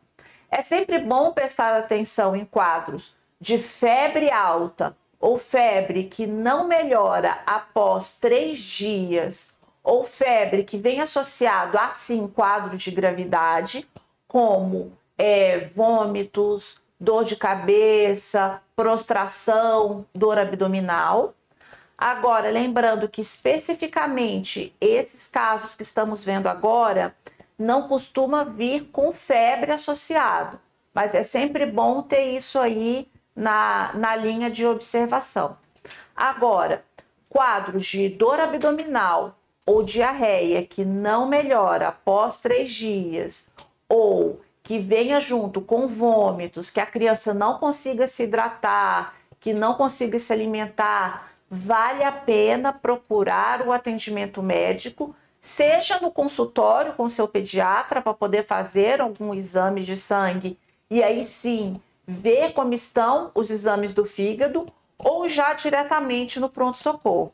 É 0.49 0.61
sempre 0.61 0.99
bom 0.99 1.31
prestar 1.31 1.77
atenção 1.77 2.35
em 2.35 2.43
quadros 2.43 3.15
de 3.39 3.57
febre 3.57 4.29
alta 4.29 4.95
ou 5.21 5.37
febre 5.37 6.05
que 6.05 6.25
não 6.25 6.67
melhora 6.67 7.39
após 7.45 8.13
três 8.13 8.57
dias, 8.57 9.55
ou 9.83 10.03
febre 10.03 10.63
que 10.63 10.77
vem 10.77 10.99
associado 10.99 11.77
a 11.77 11.89
sim 11.89 12.27
quadros 12.27 12.81
de 12.81 12.91
gravidade, 12.91 13.87
como 14.27 14.97
é, 15.17 15.59
vômitos, 15.59 16.80
dor 17.01 17.23
de 17.23 17.35
cabeça, 17.35 18.61
prostração, 18.75 20.05
dor 20.13 20.37
abdominal. 20.37 21.33
Agora, 21.97 22.51
lembrando 22.51 23.09
que 23.09 23.21
especificamente 23.21 24.75
esses 24.79 25.27
casos 25.27 25.75
que 25.75 25.81
estamos 25.81 26.23
vendo 26.23 26.47
agora 26.47 27.15
não 27.57 27.87
costuma 27.87 28.43
vir 28.43 28.89
com 28.91 29.11
febre 29.11 29.71
associado, 29.71 30.59
mas 30.93 31.15
é 31.15 31.23
sempre 31.23 31.65
bom 31.65 32.03
ter 32.03 32.35
isso 32.35 32.59
aí 32.59 33.07
na, 33.35 33.91
na 33.95 34.15
linha 34.15 34.49
de 34.49 34.63
observação. 34.63 35.57
Agora, 36.15 36.83
quadros 37.29 37.85
de 37.87 38.09
dor 38.09 38.39
abdominal 38.39 39.35
ou 39.65 39.81
diarreia 39.81 40.63
que 40.63 40.85
não 40.85 41.27
melhora 41.27 41.87
após 41.87 42.39
três 42.39 42.71
dias, 42.71 43.51
ou 43.89 44.39
que 44.63 44.79
venha 44.79 45.19
junto 45.19 45.61
com 45.61 45.87
vômitos, 45.87 46.69
que 46.69 46.79
a 46.79 46.85
criança 46.85 47.33
não 47.33 47.57
consiga 47.57 48.07
se 48.07 48.23
hidratar, 48.23 49.15
que 49.39 49.53
não 49.53 49.73
consiga 49.73 50.19
se 50.19 50.31
alimentar, 50.31 51.31
vale 51.49 52.03
a 52.03 52.11
pena 52.11 52.71
procurar 52.71 53.67
o 53.67 53.71
atendimento 53.71 54.41
médico, 54.41 55.15
seja 55.39 55.99
no 55.99 56.11
consultório 56.11 56.93
com 56.93 57.09
seu 57.09 57.27
pediatra 57.27 58.01
para 58.01 58.13
poder 58.13 58.45
fazer 58.45 59.01
algum 59.01 59.33
exame 59.33 59.81
de 59.81 59.97
sangue 59.97 60.57
e 60.89 61.01
aí 61.01 61.25
sim 61.25 61.81
ver 62.07 62.53
como 62.53 62.73
estão 62.73 63.31
os 63.33 63.49
exames 63.49 63.93
do 63.93 64.05
fígado 64.05 64.67
ou 64.97 65.27
já 65.27 65.53
diretamente 65.53 66.39
no 66.39 66.47
pronto-socorro. 66.47 67.33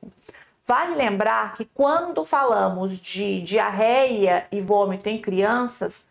Vale 0.65 0.95
lembrar 0.95 1.53
que 1.53 1.63
quando 1.63 2.25
falamos 2.25 2.97
de 2.97 3.41
diarreia 3.41 4.47
e 4.51 4.61
vômito 4.61 5.07
em 5.07 5.19
crianças, 5.19 6.05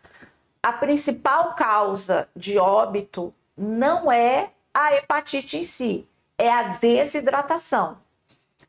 a 0.61 0.73
principal 0.73 1.55
causa 1.55 2.27
de 2.35 2.57
óbito 2.57 3.33
não 3.57 4.11
é 4.11 4.51
a 4.73 4.93
hepatite 4.95 5.57
em 5.57 5.63
si, 5.63 6.07
é 6.37 6.51
a 6.51 6.63
desidratação. 6.63 7.97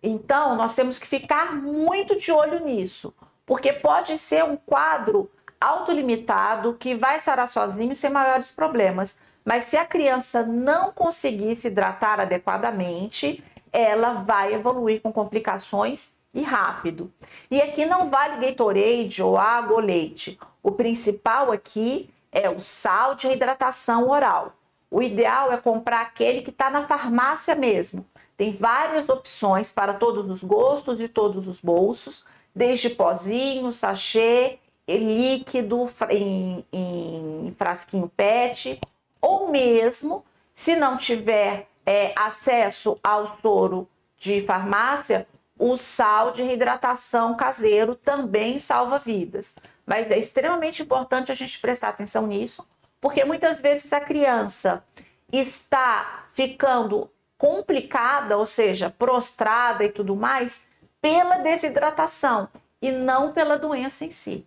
Então, 0.03 0.57
nós 0.57 0.75
temos 0.75 0.99
que 0.99 1.07
ficar 1.07 1.55
muito 1.55 2.17
de 2.17 2.31
olho 2.31 2.65
nisso, 2.65 3.13
porque 3.45 3.73
pode 3.73 4.17
ser 4.19 4.45
um 4.45 4.57
quadro 4.57 5.31
autolimitado 5.61 6.75
que 6.75 6.95
vai 6.95 7.19
sarar 7.21 7.49
sozinho 7.49 7.95
sem 7.97 8.11
maiores 8.11 8.53
problemas. 8.53 9.17
Mas 9.45 9.65
se 9.65 9.77
a 9.77 9.85
criança 9.85 10.43
não 10.45 10.93
conseguir 10.93 11.57
se 11.57 11.69
hidratar 11.69 12.21
adequadamente, 12.21 13.43
ela 13.73 14.13
vai 14.13 14.55
evoluir 14.55 15.01
com 15.01 15.13
complicações 15.13 16.11
e 16.35 16.43
rápido. 16.43 17.13
E 17.51 17.61
aqui 17.61 17.85
não 17.85 18.11
vale 18.11 18.47
Gatorade 18.47 19.23
ou 19.23 19.37
água 19.37 19.77
ou 19.77 19.83
leite. 19.83 20.39
O 20.69 20.73
principal 20.73 21.51
aqui 21.51 22.11
é 22.31 22.51
o 22.51 22.61
sal 22.61 23.15
de 23.15 23.27
hidratação 23.27 24.07
oral. 24.11 24.53
o 24.91 25.03
ideal 25.03 25.51
é 25.51 25.57
comprar 25.57 26.03
aquele 26.03 26.43
que 26.43 26.51
está 26.51 26.69
na 26.69 26.83
farmácia 26.83 27.55
mesmo. 27.55 28.05
Tem 28.37 28.53
várias 28.53 29.09
opções 29.09 29.73
para 29.73 29.95
todos 29.95 30.29
os 30.31 30.45
gostos 30.45 31.01
e 31.01 31.09
todos 31.09 31.49
os 31.49 31.59
bolsos, 31.59 32.23
desde 32.55 32.91
pozinho, 32.91 33.73
sachê, 33.73 34.59
líquido 34.87 35.89
em, 36.11 36.63
em 36.71 37.55
frasquinho 37.57 38.13
PET, 38.15 38.79
ou 39.23 39.51
mesmo, 39.51 40.23
se 40.55 40.77
não 40.77 40.99
tiver 40.99 41.67
é, 41.87 42.13
acesso 42.15 42.99
ao 43.03 43.39
soro 43.41 43.89
de 44.19 44.43
farmácia, 44.43 45.27
o 45.59 45.79
sal 45.79 46.31
de 46.31 46.43
reidratação 46.43 47.35
caseiro 47.35 47.95
também 47.95 48.59
salva 48.59 48.99
vidas. 48.99 49.55
Mas 49.89 50.11
é 50.11 50.19
extremamente 50.19 50.83
importante 50.83 51.33
a 51.33 51.35
gente 51.35 51.59
prestar 51.59 51.89
atenção 51.89 52.27
nisso, 52.27 52.63
porque 53.01 53.25
muitas 53.25 53.59
vezes 53.59 53.91
a 53.91 53.99
criança 53.99 54.85
está 55.33 56.25
ficando 56.35 57.11
complicada, 57.39 58.37
ou 58.37 58.45
seja, 58.45 58.95
prostrada 58.99 59.83
e 59.83 59.89
tudo 59.89 60.15
mais, 60.15 60.67
pela 61.01 61.39
desidratação 61.39 62.51
e 62.83 62.91
não 62.91 63.33
pela 63.33 63.57
doença 63.57 64.05
em 64.05 64.11
si. 64.11 64.47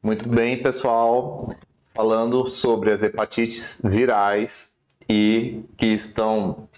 Muito 0.00 0.28
bem, 0.28 0.62
pessoal. 0.62 1.44
Falando 1.92 2.46
sobre 2.46 2.92
as 2.92 3.02
hepatites 3.02 3.82
virais 3.82 4.78
e 5.08 5.64
que 5.76 5.86
estão 5.86 6.68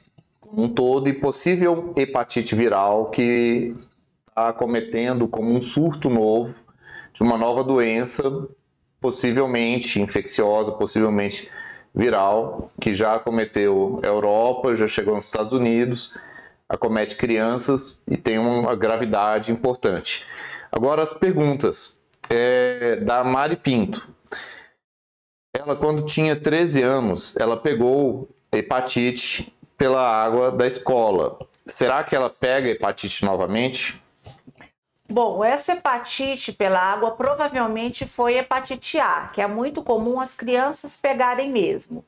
um 0.50 0.66
todo 0.66 1.10
e 1.10 1.12
possível 1.12 1.92
hepatite 1.94 2.54
viral 2.54 3.10
que 3.10 3.76
está 4.26 4.48
acometendo 4.48 5.28
como 5.28 5.50
um 5.52 5.60
surto 5.60 6.08
novo 6.08 6.71
de 7.12 7.22
uma 7.22 7.36
nova 7.36 7.62
doença, 7.62 8.22
possivelmente 9.00 10.00
infecciosa, 10.00 10.72
possivelmente 10.72 11.50
viral, 11.94 12.70
que 12.80 12.94
já 12.94 13.14
acometeu 13.14 14.00
a 14.02 14.06
Europa, 14.06 14.74
já 14.76 14.88
chegou 14.88 15.14
nos 15.14 15.26
Estados 15.26 15.52
Unidos, 15.52 16.14
acomete 16.68 17.16
crianças 17.16 18.02
e 18.08 18.16
tem 18.16 18.38
uma 18.38 18.74
gravidade 18.74 19.52
importante. 19.52 20.24
Agora 20.70 21.02
as 21.02 21.12
perguntas. 21.12 22.00
É, 22.30 22.96
da 22.96 23.22
Mari 23.22 23.56
Pinto. 23.56 24.08
Ela, 25.54 25.76
quando 25.76 26.06
tinha 26.06 26.34
13 26.34 26.80
anos, 26.80 27.36
ela 27.36 27.58
pegou 27.58 28.28
hepatite 28.50 29.52
pela 29.76 30.00
água 30.00 30.50
da 30.50 30.66
escola. 30.66 31.38
Será 31.66 32.02
que 32.02 32.16
ela 32.16 32.30
pega 32.30 32.70
hepatite 32.70 33.24
novamente? 33.24 34.01
Bom, 35.12 35.44
essa 35.44 35.74
hepatite 35.74 36.54
pela 36.54 36.80
água 36.80 37.10
provavelmente 37.10 38.06
foi 38.06 38.38
hepatite 38.38 38.98
A, 38.98 39.28
que 39.28 39.42
é 39.42 39.46
muito 39.46 39.82
comum 39.82 40.18
as 40.18 40.32
crianças 40.32 40.96
pegarem 40.96 41.50
mesmo. 41.50 42.02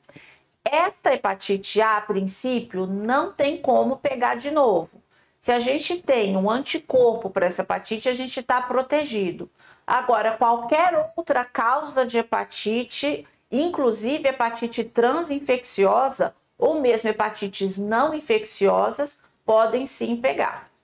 Esta 0.63 1.13
hepatite 1.13 1.79
A, 1.79 1.97
a 1.97 2.01
princípio, 2.01 2.87
não 2.87 3.31
tem 3.31 3.57
como 3.61 3.97
pegar 3.97 4.33
de 4.33 4.49
novo. 4.49 5.03
Se 5.39 5.51
a 5.51 5.59
gente 5.59 6.01
tem 6.01 6.35
um 6.35 6.49
anticorpo 6.49 7.29
para 7.29 7.45
essa 7.45 7.61
hepatite, 7.61 8.09
a 8.09 8.13
gente 8.13 8.39
está 8.39 8.59
protegido. 8.59 9.51
Agora, 9.85 10.35
qualquer 10.35 11.11
outra 11.15 11.45
causa 11.45 12.07
de 12.07 12.17
hepatite, 12.17 13.23
inclusive 13.51 14.29
hepatite 14.29 14.83
transinfecciosa 14.83 16.33
ou 16.57 16.81
mesmo 16.81 17.07
hepatites 17.11 17.77
não 17.77 18.15
infecciosas, 18.15 19.21
podem 19.45 19.85
sim 19.85 20.15
pegar. 20.15 20.74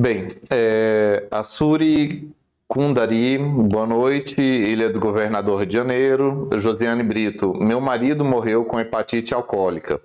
Bem, 0.00 0.28
é, 0.48 1.26
a 1.30 1.42
Suri 1.42 2.32
Kundari, 2.66 3.36
boa 3.36 3.86
noite, 3.86 4.40
Ilha 4.40 4.88
do 4.88 4.98
Governador 4.98 5.66
de 5.66 5.74
Janeiro. 5.74 6.48
Josiane 6.54 7.02
Brito, 7.02 7.52
meu 7.52 7.82
marido 7.82 8.24
morreu 8.24 8.64
com 8.64 8.80
hepatite 8.80 9.34
alcoólica. 9.34 10.00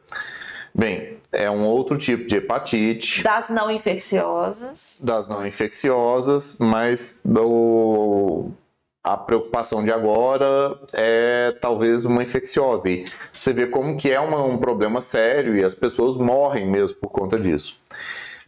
Bem, 0.77 1.15
é 1.31 1.49
um 1.49 1.63
outro 1.63 1.97
tipo 1.97 2.27
de 2.27 2.35
hepatite. 2.35 3.23
Das 3.23 3.47
não 3.47 3.71
infecciosas. 3.71 4.99
Das 5.01 5.29
não 5.29 5.47
infecciosas, 5.47 6.57
mas 6.59 7.23
a 9.01 9.15
preocupação 9.15 9.81
de 9.81 9.93
agora 9.93 10.77
é 10.91 11.55
talvez 11.61 12.03
uma 12.03 12.21
infecciosa. 12.21 12.89
E 12.89 13.05
você 13.31 13.53
vê 13.53 13.65
como 13.65 13.95
que 13.95 14.11
é 14.11 14.19
uma, 14.19 14.43
um 14.43 14.57
problema 14.57 14.99
sério 14.99 15.55
e 15.55 15.63
as 15.63 15.73
pessoas 15.73 16.17
morrem 16.17 16.69
mesmo 16.69 16.97
por 16.97 17.11
conta 17.11 17.39
disso. 17.39 17.79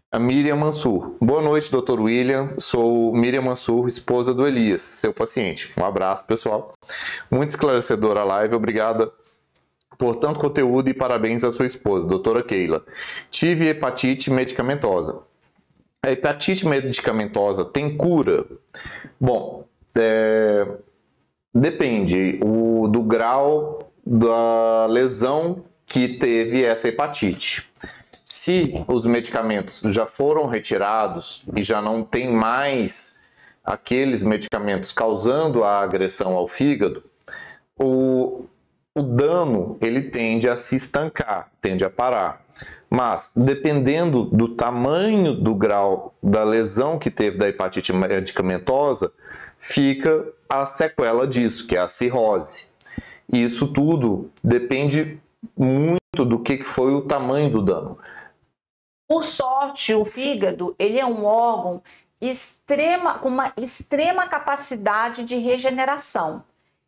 A 0.10 0.20
Miriam 0.20 0.56
Mansur. 0.56 1.18
Boa 1.20 1.42
noite, 1.42 1.70
Dr. 1.70 2.00
William. 2.00 2.56
Sou 2.58 3.14
Miriam 3.14 3.42
Mansur, 3.42 3.88
esposa 3.88 4.34
do 4.34 4.48
Elias, 4.48 4.82
seu 4.82 5.14
paciente. 5.14 5.70
Um 5.78 5.84
abraço, 5.84 6.26
pessoal. 6.26 6.72
Muito 7.30 7.50
esclarecedora 7.50 8.22
a 8.22 8.24
live. 8.24 8.56
Obrigada 8.56 9.12
por 9.98 10.16
tanto 10.16 10.40
conteúdo 10.40 10.90
e 10.90 10.94
parabéns 10.94 11.44
à 11.44 11.52
sua 11.52 11.66
esposa, 11.66 12.08
doutora 12.08 12.42
Keila. 12.42 12.86
Tive 13.30 13.68
hepatite 13.68 14.32
medicamentosa. 14.32 15.20
A 16.02 16.10
hepatite 16.10 16.66
medicamentosa 16.66 17.66
tem 17.66 17.98
cura? 17.98 18.46
Bom, 19.20 19.66
é, 19.98 20.66
depende 21.54 22.40
o, 22.42 22.88
do 22.88 23.04
grau 23.04 23.92
da 24.06 24.86
lesão 24.86 25.66
que 25.86 26.08
teve 26.08 26.64
essa 26.64 26.88
hepatite. 26.88 27.67
Se 28.30 28.84
os 28.90 29.06
medicamentos 29.06 29.82
já 29.86 30.06
foram 30.06 30.48
retirados 30.48 31.46
e 31.56 31.64
já 31.64 31.82
não 31.82 32.04
tem 32.04 32.30
mais 32.30 33.18
aqueles 33.64 34.22
medicamentos 34.22 34.92
causando 34.92 35.64
a 35.64 35.80
agressão 35.80 36.34
ao 36.34 36.46
fígado, 36.46 37.02
o, 37.80 38.44
o 38.94 39.02
dano 39.02 39.78
ele 39.80 40.02
tende 40.02 40.50
a 40.50 40.58
se 40.58 40.76
estancar, 40.76 41.50
tende 41.62 41.86
a 41.86 41.90
parar. 41.90 42.42
Mas 42.90 43.32
dependendo 43.34 44.26
do 44.26 44.50
tamanho 44.50 45.34
do 45.34 45.56
grau 45.56 46.14
da 46.22 46.44
lesão 46.44 47.00
que 47.00 47.10
teve 47.10 47.38
da 47.38 47.48
hepatite 47.48 47.94
medicamentosa, 47.94 49.10
fica 49.58 50.28
a 50.50 50.66
sequela 50.66 51.26
disso, 51.26 51.66
que 51.66 51.78
é 51.78 51.80
a 51.80 51.88
cirrose. 51.88 52.68
E 53.32 53.42
isso 53.42 53.70
tudo 53.70 54.30
depende 54.44 55.18
muito 55.58 56.26
do 56.26 56.40
que 56.40 56.62
foi 56.62 56.94
o 56.94 57.04
tamanho 57.04 57.50
do 57.50 57.62
dano. 57.62 57.98
Por 59.08 59.24
sorte, 59.24 59.94
o 59.94 60.04
fígado 60.04 60.76
ele 60.78 61.00
é 61.00 61.06
um 61.06 61.26
órgão 61.26 61.82
extrema, 62.20 63.20
com 63.20 63.30
uma 63.30 63.54
extrema 63.56 64.28
capacidade 64.28 65.24
de 65.24 65.38
regeneração. 65.38 66.44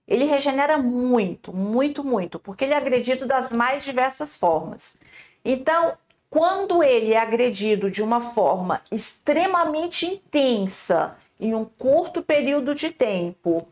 Ele 0.08 0.26
regenera 0.26 0.78
muito, 0.78 1.54
muito, 1.56 2.04
muito, 2.04 2.40
porque 2.40 2.66
ele 2.66 2.74
é 2.74 2.78
agredido 2.78 3.26
das 3.26 3.54
mais 3.54 3.86
diversas 3.86 4.36
formas. 4.36 4.98
Então, 5.46 5.94
quando 6.30 6.84
ele 6.84 7.14
é 7.14 7.20
agredido 7.20 7.90
de 7.90 8.04
uma 8.04 8.20
forma 8.20 8.82
extremamente 8.92 10.06
intensa, 10.06 11.16
em 11.40 11.54
um 11.54 11.64
curto 11.64 12.22
período 12.22 12.76
de 12.76 12.92
tempo, 12.92 13.66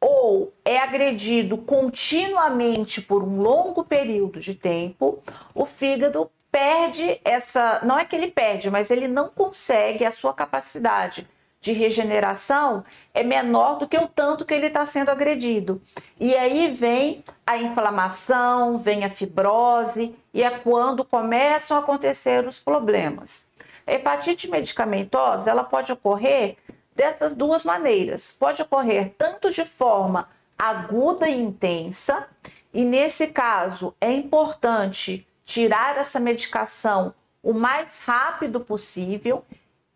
ou 0.00 0.52
é 0.64 0.78
agredido 0.78 1.58
continuamente 1.58 3.02
por 3.02 3.22
um 3.22 3.42
longo 3.42 3.84
período 3.84 4.40
de 4.40 4.54
tempo, 4.54 5.18
o 5.54 5.66
fígado 5.66 6.30
perde 6.50 7.20
essa. 7.24 7.80
Não 7.84 7.98
é 7.98 8.04
que 8.04 8.16
ele 8.16 8.30
perde, 8.30 8.70
mas 8.70 8.90
ele 8.90 9.08
não 9.08 9.28
consegue 9.28 10.04
a 10.04 10.10
sua 10.10 10.34
capacidade 10.34 11.26
de 11.60 11.72
regeneração 11.72 12.82
é 13.12 13.22
menor 13.22 13.78
do 13.78 13.86
que 13.86 13.98
o 13.98 14.08
tanto 14.08 14.46
que 14.46 14.54
ele 14.54 14.68
está 14.68 14.86
sendo 14.86 15.10
agredido. 15.10 15.80
E 16.18 16.34
aí 16.34 16.70
vem 16.70 17.22
a 17.46 17.58
inflamação, 17.58 18.78
vem 18.78 19.04
a 19.04 19.10
fibrose, 19.10 20.14
e 20.32 20.42
é 20.42 20.50
quando 20.50 21.04
começam 21.04 21.76
a 21.76 21.80
acontecer 21.80 22.46
os 22.46 22.58
problemas. 22.58 23.44
A 23.86 23.92
hepatite 23.92 24.48
medicamentosa 24.48 25.50
ela 25.50 25.64
pode 25.64 25.92
ocorrer 25.92 26.56
dessas 26.96 27.34
duas 27.34 27.64
maneiras. 27.64 28.32
Pode 28.32 28.62
ocorrer 28.62 29.14
tanto 29.18 29.50
de 29.50 29.64
forma 29.64 30.28
aguda 30.58 31.28
e 31.28 31.40
intensa, 31.40 32.26
e 32.72 32.84
nesse 32.84 33.26
caso 33.28 33.94
é 34.00 34.12
importante 34.12 35.26
tirar 35.50 35.98
essa 35.98 36.20
medicação 36.20 37.12
o 37.42 37.52
mais 37.52 38.04
rápido 38.04 38.60
possível 38.60 39.44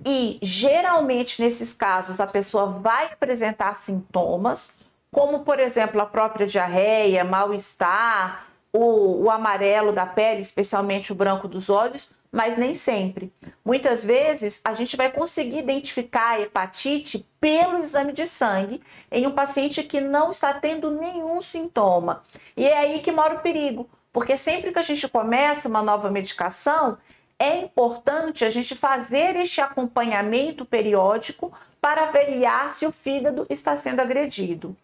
e 0.05 0.37
geralmente 0.43 1.41
nesses 1.41 1.73
casos 1.73 2.19
a 2.19 2.27
pessoa 2.27 2.67
vai 2.67 3.13
apresentar 3.13 3.77
sintomas, 3.77 4.79
como 5.13 5.45
por 5.45 5.61
exemplo 5.61 6.01
a 6.01 6.07
própria 6.07 6.45
diarreia, 6.45 7.23
mal-estar, 7.23 8.49
o, 8.73 9.27
o, 9.27 9.31
amarelo 9.31 9.93
da 9.93 10.05
pele, 10.05 10.41
especialmente 10.41 11.13
o 11.13 11.15
branco 11.15 11.47
dos 11.47 11.71
olhos, 11.71 12.17
mas 12.33 12.59
nem 12.59 12.75
sempre. 12.75 13.33
Muitas 13.65 14.05
vezes 14.05 14.61
a 14.65 14.75
gente 14.75 14.97
vai 14.97 15.13
conseguir 15.13 15.59
identificar 15.59 16.31
a 16.31 16.41
hepatite 16.41 17.25
pelo 17.41 17.79
exame 17.79 18.13
de 18.13 18.27
sangue 18.27 18.83
em 19.09 19.25
um 19.25 19.31
paciente 19.31 19.85
que 19.85 20.01
não 20.01 20.33
está 20.33 20.53
tendo 20.53 20.91
nenhum 20.91 21.41
sintoma. 21.41 22.25
E 22.57 22.67
é 22.67 22.77
aí 22.77 22.99
que 22.99 23.13
mora 23.13 23.37
o 23.37 23.41
perigo, 23.41 23.89
porque 24.15 24.37
sempre 24.37 24.71
que 24.71 24.79
a 24.79 24.83
gente 24.83 25.09
começa 25.09 25.69
uma 25.69 25.83
nova 25.83 26.09
medicação, 26.09 26.97
é 27.37 27.57
importante 27.57 28.45
a 28.45 28.49
gente 28.49 28.77
fazer 28.77 29.35
este 29.35 29.61
acompanhamento 29.61 30.65
periódico 30.65 31.53
para 31.81 32.05
avaliar 32.05 32.71
se 32.71 32.87
o 32.87 32.93
fígado 32.93 33.45
está 33.51 33.77
sendo 33.77 33.99
agredido. 33.99 34.77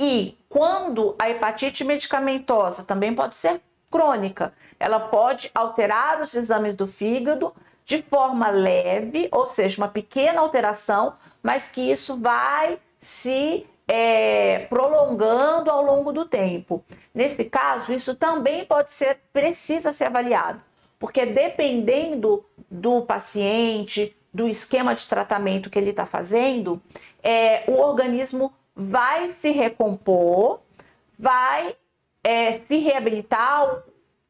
E 0.00 0.38
quando 0.48 1.16
a 1.18 1.28
hepatite 1.28 1.82
medicamentosa 1.82 2.84
também 2.84 3.12
pode 3.12 3.34
ser 3.34 3.60
crônica, 3.90 4.52
ela 4.78 5.00
pode 5.00 5.50
alterar 5.52 6.22
os 6.22 6.32
exames 6.36 6.76
do 6.76 6.86
fígado 6.86 7.52
de 7.84 8.00
forma 8.00 8.50
leve, 8.50 9.28
ou 9.32 9.46
seja, 9.46 9.82
uma 9.82 9.88
pequena 9.88 10.40
alteração, 10.40 11.14
mas 11.42 11.66
que 11.66 11.80
isso 11.80 12.16
vai 12.16 12.78
se 13.00 13.66
é, 13.92 14.66
prolongando 14.70 15.68
ao 15.68 15.82
longo 15.82 16.12
do 16.12 16.24
tempo. 16.24 16.84
Nesse 17.12 17.44
caso, 17.44 17.92
isso 17.92 18.14
também 18.14 18.64
pode 18.64 18.92
ser, 18.92 19.18
precisa 19.32 19.92
ser 19.92 20.04
avaliado, 20.04 20.62
porque 20.96 21.26
dependendo 21.26 22.44
do 22.70 23.02
paciente, 23.02 24.16
do 24.32 24.46
esquema 24.46 24.94
de 24.94 25.04
tratamento 25.08 25.68
que 25.68 25.76
ele 25.76 25.90
está 25.90 26.06
fazendo, 26.06 26.80
é, 27.20 27.64
o 27.66 27.72
organismo 27.72 28.52
vai 28.76 29.30
se 29.30 29.50
recompor, 29.50 30.60
vai 31.18 31.74
é, 32.22 32.52
se 32.52 32.78
reabilitar, 32.78 33.74
o 33.74 33.82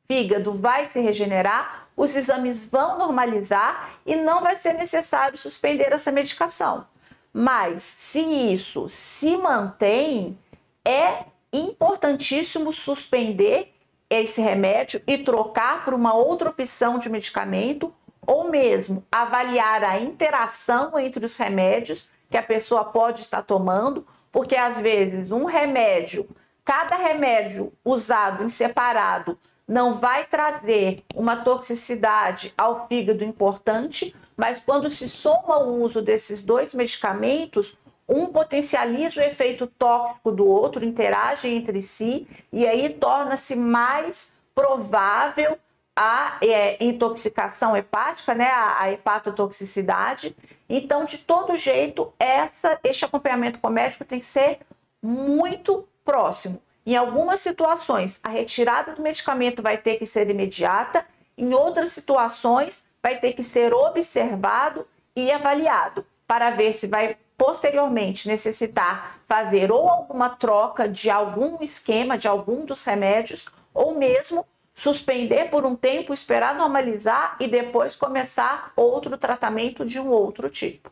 fígado 0.08 0.54
vai 0.54 0.86
se 0.86 1.00
regenerar, 1.00 1.86
os 1.94 2.16
exames 2.16 2.64
vão 2.64 2.96
normalizar 2.96 4.00
e 4.06 4.16
não 4.16 4.40
vai 4.40 4.56
ser 4.56 4.72
necessário 4.72 5.36
suspender 5.36 5.92
essa 5.92 6.11
medicação. 6.11 6.86
Mas 7.33 7.83
se 7.83 8.20
isso 8.20 8.89
se 8.89 9.37
mantém, 9.37 10.39
é 10.85 11.24
importantíssimo 11.53 12.72
suspender 12.72 13.72
esse 14.09 14.41
remédio 14.41 15.01
e 15.07 15.18
trocar 15.18 15.85
por 15.85 15.95
uma 15.95 16.14
outra 16.14 16.51
opção 16.51 16.99
de 16.99 17.09
medicamento 17.09 17.95
ou 18.26 18.51
mesmo 18.51 19.05
avaliar 19.11 19.85
a 19.85 19.99
interação 19.99 20.99
entre 20.99 21.24
os 21.24 21.37
remédios 21.37 22.09
que 22.28 22.37
a 22.37 22.43
pessoa 22.43 22.85
pode 22.85 23.20
estar 23.20 23.43
tomando, 23.43 24.07
porque 24.31 24.57
às 24.57 24.81
vezes 24.81 25.31
um 25.31 25.45
remédio, 25.45 26.28
cada 26.64 26.97
remédio 26.97 27.72
usado 27.85 28.45
em 28.45 28.49
separado 28.49 29.39
não 29.66 29.95
vai 29.95 30.26
trazer 30.26 31.05
uma 31.14 31.37
toxicidade 31.37 32.53
ao 32.59 32.89
fígado 32.89 33.24
importante, 33.24 34.14
mas 34.41 34.62
quando 34.62 34.88
se 34.88 35.07
soma 35.07 35.59
o 35.59 35.82
uso 35.82 36.01
desses 36.01 36.43
dois 36.43 36.72
medicamentos, 36.72 37.76
um 38.09 38.24
potencializa 38.24 39.20
o 39.20 39.22
efeito 39.22 39.66
tóxico 39.66 40.32
do 40.32 40.47
outro, 40.47 40.82
interage 40.82 41.47
entre 41.47 41.82
si 41.82 42.26
e 42.51 42.66
aí 42.66 42.88
torna-se 42.88 43.55
mais 43.55 44.32
provável 44.55 45.59
a 45.95 46.38
é, 46.41 46.82
intoxicação 46.82 47.76
hepática, 47.76 48.34
né, 48.34 48.47
a, 48.47 48.84
a, 48.84 48.91
hepatotoxicidade. 48.91 50.34
Então, 50.70 51.05
de 51.05 51.18
todo 51.18 51.55
jeito, 51.55 52.11
essa, 52.18 52.80
este 52.82 53.05
acompanhamento 53.05 53.59
com 53.59 53.68
o 53.68 53.70
médico 53.70 54.07
tem 54.07 54.20
que 54.20 54.26
ser 54.26 54.61
muito 55.03 55.86
próximo. 56.03 56.62
Em 56.86 56.97
algumas 56.97 57.41
situações, 57.41 58.20
a 58.22 58.30
retirada 58.30 58.95
do 58.95 59.03
medicamento 59.03 59.62
vai 59.62 59.76
ter 59.76 59.97
que 59.97 60.07
ser 60.07 60.30
imediata, 60.30 61.05
em 61.36 61.53
outras 61.53 61.93
situações, 61.93 62.88
vai 63.03 63.18
ter 63.18 63.32
que 63.32 63.42
ser 63.42 63.72
observado 63.72 64.86
e 65.16 65.30
avaliado 65.30 66.05
para 66.26 66.51
ver 66.51 66.72
se 66.72 66.86
vai 66.86 67.16
posteriormente 67.36 68.28
necessitar 68.28 69.18
fazer 69.26 69.72
ou 69.72 69.88
alguma 69.88 70.28
troca 70.28 70.88
de 70.88 71.11
algum 71.11 71.57
esquema, 71.62 72.18
de 72.18 72.28
algum 72.28 72.64
dos 72.64 72.84
remédios, 72.84 73.46
ou 73.72 73.94
mesmo 73.96 74.46
suspender 74.74 75.51
por 75.51 75.64
um 75.64 75.74
tempo, 75.74 76.12
esperar 76.12 76.55
normalizar 76.55 77.36
e 77.40 77.48
depois 77.48 77.96
começar 77.96 78.72
outro 78.76 79.16
tratamento 79.16 79.84
de 79.84 79.98
um 79.98 80.11
outro 80.11 80.48
tipo. 80.51 80.90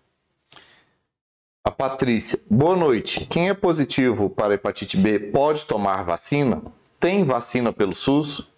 A 1.64 1.70
Patrícia, 1.70 2.40
boa 2.50 2.74
noite. 2.74 3.26
Quem 3.26 3.50
é 3.50 3.54
positivo 3.54 4.30
para 4.30 4.54
hepatite 4.54 4.96
B 4.96 5.18
pode 5.18 5.66
tomar 5.66 6.02
vacina? 6.02 6.62
Tem 6.98 7.24
vacina 7.24 7.72
pelo 7.72 7.94
SUS? 7.94 8.50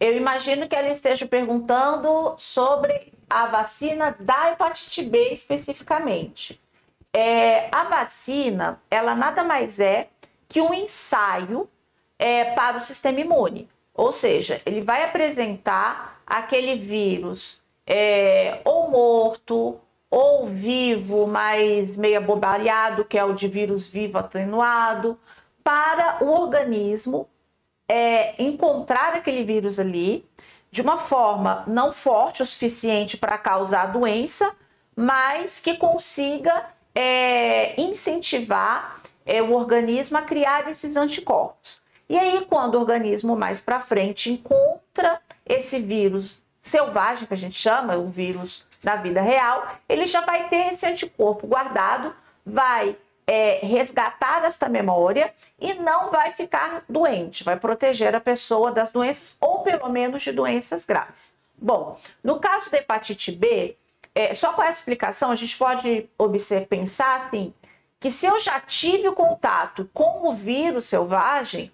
Eu 0.00 0.16
imagino 0.16 0.68
que 0.68 0.76
ela 0.76 0.88
esteja 0.88 1.26
perguntando 1.26 2.34
sobre 2.36 3.12
a 3.28 3.46
vacina 3.46 4.16
da 4.20 4.52
hepatite 4.52 5.02
B 5.02 5.32
especificamente. 5.32 6.60
É, 7.12 7.68
a 7.72 7.84
vacina, 7.84 8.80
ela 8.90 9.14
nada 9.14 9.42
mais 9.42 9.80
é 9.80 10.08
que 10.48 10.60
um 10.60 10.72
ensaio 10.72 11.68
é, 12.18 12.44
para 12.52 12.76
o 12.76 12.80
sistema 12.80 13.20
imune. 13.20 13.68
Ou 13.92 14.12
seja, 14.12 14.62
ele 14.64 14.80
vai 14.80 15.02
apresentar 15.02 16.22
aquele 16.24 16.76
vírus 16.76 17.62
é, 17.86 18.60
ou 18.64 18.90
morto 18.90 19.80
ou 20.10 20.46
vivo, 20.46 21.26
mas 21.26 21.98
meio 21.98 22.18
abobalhado, 22.18 23.04
que 23.04 23.18
é 23.18 23.24
o 23.24 23.34
de 23.34 23.48
vírus 23.48 23.88
vivo 23.88 24.16
atenuado, 24.18 25.18
para 25.62 26.24
o 26.24 26.30
organismo 26.30 27.28
é, 27.88 28.40
encontrar 28.42 29.14
aquele 29.14 29.44
vírus 29.44 29.78
ali 29.78 30.28
de 30.70 30.82
uma 30.82 30.98
forma 30.98 31.64
não 31.66 31.90
forte 31.90 32.42
o 32.42 32.46
suficiente 32.46 33.16
para 33.16 33.38
causar 33.38 33.82
a 33.82 33.86
doença, 33.86 34.54
mas 34.94 35.60
que 35.60 35.76
consiga 35.76 36.66
é, 36.94 37.80
incentivar 37.80 39.00
é, 39.24 39.40
o 39.40 39.52
organismo 39.52 40.18
a 40.18 40.22
criar 40.22 40.68
esses 40.68 40.96
anticorpos. 40.96 41.80
E 42.08 42.18
aí, 42.18 42.46
quando 42.48 42.74
o 42.74 42.80
organismo 42.80 43.36
mais 43.36 43.60
para 43.60 43.80
frente 43.80 44.32
encontra 44.32 45.20
esse 45.44 45.78
vírus 45.78 46.42
selvagem, 46.60 47.26
que 47.26 47.34
a 47.34 47.36
gente 47.36 47.54
chama, 47.54 47.96
o 47.96 48.10
vírus 48.10 48.66
da 48.82 48.96
vida 48.96 49.20
real, 49.20 49.76
ele 49.88 50.06
já 50.06 50.22
vai 50.22 50.48
ter 50.48 50.72
esse 50.72 50.86
anticorpo 50.86 51.46
guardado, 51.46 52.14
vai 52.44 52.96
é, 53.28 53.60
resgatar 53.62 54.42
esta 54.44 54.70
memória 54.70 55.34
e 55.60 55.74
não 55.74 56.10
vai 56.10 56.32
ficar 56.32 56.82
doente, 56.88 57.44
vai 57.44 57.58
proteger 57.58 58.14
a 58.14 58.20
pessoa 58.20 58.72
das 58.72 58.90
doenças 58.90 59.36
ou 59.38 59.58
pelo 59.58 59.90
menos 59.90 60.22
de 60.22 60.32
doenças 60.32 60.86
graves. 60.86 61.34
Bom, 61.54 61.98
no 62.24 62.40
caso 62.40 62.70
da 62.70 62.78
hepatite 62.78 63.30
B, 63.30 63.76
é, 64.14 64.32
só 64.32 64.54
com 64.54 64.62
essa 64.62 64.78
explicação 64.78 65.30
a 65.30 65.34
gente 65.34 65.58
pode 65.58 66.08
observar, 66.16 66.66
pensar 66.68 67.16
assim, 67.16 67.52
que 68.00 68.10
se 68.10 68.24
eu 68.24 68.40
já 68.40 68.58
tive 68.60 69.08
o 69.08 69.12
contato 69.12 69.90
com 69.92 70.26
o 70.26 70.32
vírus 70.32 70.86
selvagem, 70.86 71.70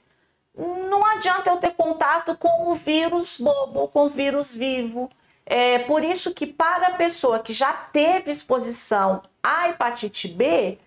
não 0.57 1.07
adianta 1.07 1.51
eu 1.51 1.59
ter 1.59 1.75
contato 1.75 2.37
com 2.37 2.73
o 2.73 2.75
vírus 2.75 3.39
bobo, 3.39 3.87
com 3.89 4.07
o 4.07 4.09
vírus 4.09 4.53
vivo. 4.53 5.09
É 5.47 5.79
por 5.81 6.03
isso 6.03 6.35
que 6.35 6.47
para 6.47 6.89
a 6.89 6.95
pessoa 6.95 7.39
que 7.39 7.53
já 7.53 7.73
teve 7.73 8.33
exposição 8.33 9.23
à 9.43 9.69
hepatite 9.69 10.27
B, 10.27 10.79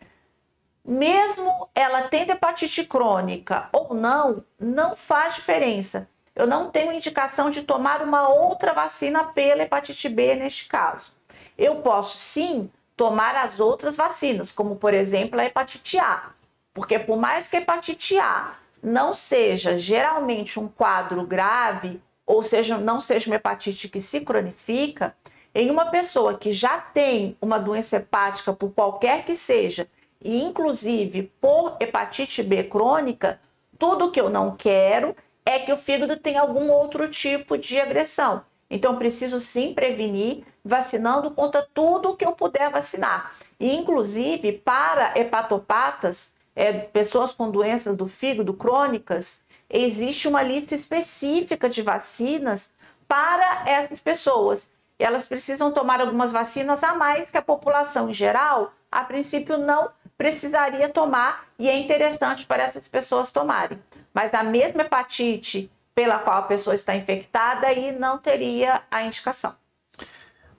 mesmo 0.87 1.69
ela 1.75 2.03
tendo 2.03 2.31
hepatite 2.31 2.85
crônica 2.85 3.67
ou 3.73 3.93
não, 3.93 4.43
não 4.57 4.95
faz 4.95 5.35
diferença. 5.35 6.07
Eu 6.33 6.47
não 6.47 6.69
tenho 6.69 6.93
indicação 6.93 7.49
de 7.49 7.63
tomar 7.63 8.01
uma 8.01 8.29
outra 8.29 8.73
vacina 8.73 9.25
pela 9.25 9.63
hepatite 9.63 10.07
B 10.07 10.35
neste 10.35 10.65
caso. 10.67 11.11
Eu 11.57 11.77
posso 11.77 12.17
sim 12.17 12.71
tomar 12.95 13.35
as 13.35 13.59
outras 13.59 13.97
vacinas, 13.97 14.51
como 14.51 14.77
por 14.77 14.93
exemplo 14.93 15.39
a 15.39 15.45
hepatite 15.45 15.99
A, 15.99 16.29
porque 16.73 16.97
por 16.97 17.17
mais 17.17 17.49
que 17.49 17.57
a 17.57 17.59
hepatite 17.59 18.17
A 18.17 18.53
não 18.81 19.13
seja 19.13 19.75
geralmente 19.75 20.59
um 20.59 20.67
quadro 20.67 21.25
grave, 21.25 22.01
ou 22.25 22.43
seja, 22.43 22.77
não 22.77 23.01
seja 23.01 23.29
uma 23.29 23.35
hepatite 23.35 23.89
que 23.89 23.99
se 23.99 24.21
cronifica, 24.21 25.15
em 25.53 25.71
uma 25.71 25.87
pessoa 25.87 26.37
que 26.37 26.53
já 26.53 26.77
tem 26.77 27.35
uma 27.41 27.59
doença 27.59 27.97
hepática 27.97 28.53
por 28.53 28.71
qualquer 28.71 29.25
que 29.25 29.35
seja 29.35 29.87
e 30.23 30.41
inclusive 30.41 31.31
por 31.39 31.77
hepatite 31.79 32.43
B 32.43 32.63
crônica, 32.63 33.39
tudo 33.77 34.11
que 34.11 34.19
eu 34.19 34.29
não 34.29 34.55
quero 34.55 35.15
é 35.45 35.59
que 35.59 35.71
o 35.71 35.77
fígado 35.77 36.17
tenha 36.17 36.41
algum 36.41 36.69
outro 36.69 37.07
tipo 37.09 37.57
de 37.57 37.79
agressão. 37.79 38.43
Então, 38.69 38.97
preciso 38.97 39.39
sim 39.39 39.73
prevenir, 39.73 40.43
vacinando 40.63 41.31
contra 41.31 41.65
tudo 41.73 42.15
que 42.17 42.25
eu 42.25 42.33
puder 42.33 42.69
vacinar. 42.69 43.33
E, 43.57 43.73
inclusive, 43.73 44.51
para 44.51 45.17
hepatopatas, 45.17 46.33
é, 46.53 46.73
pessoas 46.73 47.33
com 47.33 47.49
doenças 47.49 47.95
do 47.95 48.07
fígado 48.07 48.53
crônicas, 48.53 49.41
existe 49.69 50.27
uma 50.27 50.43
lista 50.43 50.75
específica 50.75 51.69
de 51.69 51.81
vacinas 51.81 52.75
para 53.07 53.63
essas 53.65 54.01
pessoas. 54.01 54.71
Elas 54.99 55.27
precisam 55.27 55.71
tomar 55.71 56.01
algumas 56.01 56.31
vacinas 56.31 56.83
a 56.83 56.93
mais 56.93 57.31
que 57.31 57.37
a 57.37 57.41
população 57.41 58.09
em 58.09 58.13
geral, 58.13 58.73
a 58.91 59.03
princípio, 59.03 59.57
não 59.57 59.89
precisaria 60.17 60.89
tomar 60.89 61.47
e 61.59 61.69
é 61.69 61.77
interessante 61.77 62.45
para 62.45 62.63
essas 62.63 62.87
pessoas 62.87 63.31
tomarem. 63.31 63.79
Mas 64.13 64.33
a 64.33 64.43
mesma 64.43 64.81
hepatite 64.81 65.71
pela 65.93 66.19
qual 66.19 66.39
a 66.39 66.43
pessoa 66.43 66.75
está 66.75 66.95
infectada 66.95 67.67
aí 67.67 67.91
não 67.91 68.17
teria 68.17 68.81
a 68.89 69.03
indicação. 69.03 69.55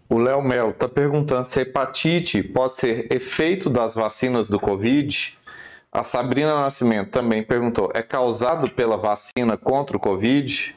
O 0.08 0.18
Léo 0.18 0.40
Melo 0.40 0.70
está 0.70 0.88
perguntando 0.88 1.44
se 1.44 1.58
a 1.58 1.62
hepatite 1.62 2.42
pode 2.42 2.76
ser 2.76 3.12
efeito 3.12 3.68
das 3.68 3.94
vacinas 3.94 4.48
do 4.48 4.58
Covid. 4.58 5.38
A 5.92 6.02
Sabrina 6.02 6.60
Nascimento 6.60 7.10
também 7.10 7.42
perguntou: 7.42 7.90
é 7.94 8.02
causado 8.02 8.70
pela 8.70 8.96
vacina 8.96 9.56
contra 9.56 9.96
o 9.96 10.00
Covid? 10.00 10.74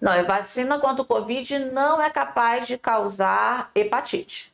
Não, 0.00 0.12
a 0.12 0.22
vacina 0.22 0.78
contra 0.78 1.02
o 1.02 1.06
Covid 1.06 1.58
não 1.58 2.00
é 2.00 2.08
capaz 2.10 2.66
de 2.66 2.78
causar 2.78 3.70
hepatite. 3.74 4.52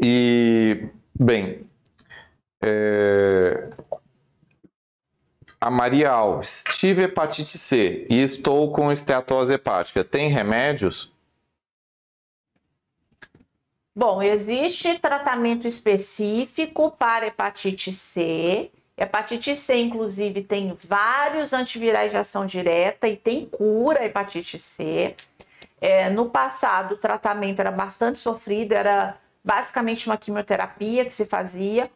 E 0.00 0.88
Bem, 1.18 1.70
é, 2.62 3.70
a 5.60 5.70
Maria 5.70 6.10
Alves. 6.10 6.64
Tive 6.72 7.04
hepatite 7.04 7.56
C 7.56 8.06
e 8.10 8.20
estou 8.20 8.72
com 8.72 8.92
esteatose 8.92 9.52
hepática. 9.52 10.02
Tem 10.04 10.28
remédios? 10.28 11.12
Bom, 13.96 14.20
existe 14.20 14.98
tratamento 14.98 15.68
específico 15.68 16.90
para 16.90 17.28
hepatite 17.28 17.92
C. 17.92 18.72
Hepatite 18.96 19.56
C, 19.56 19.76
inclusive, 19.76 20.42
tem 20.42 20.76
vários 20.82 21.52
antivirais 21.52 22.10
de 22.10 22.16
ação 22.16 22.44
direta 22.44 23.08
e 23.08 23.16
tem 23.16 23.46
cura 23.46 24.00
a 24.00 24.04
hepatite 24.04 24.58
C. 24.58 25.14
É, 25.80 26.10
no 26.10 26.28
passado, 26.28 26.92
o 26.94 26.98
tratamento 26.98 27.60
era 27.60 27.70
bastante 27.70 28.18
sofrido, 28.18 28.72
era 28.72 29.16
basicamente 29.44 30.06
uma 30.06 30.16
quimioterapia 30.16 31.04
que 31.04 31.12
se 31.12 31.26
fazia 31.26 31.90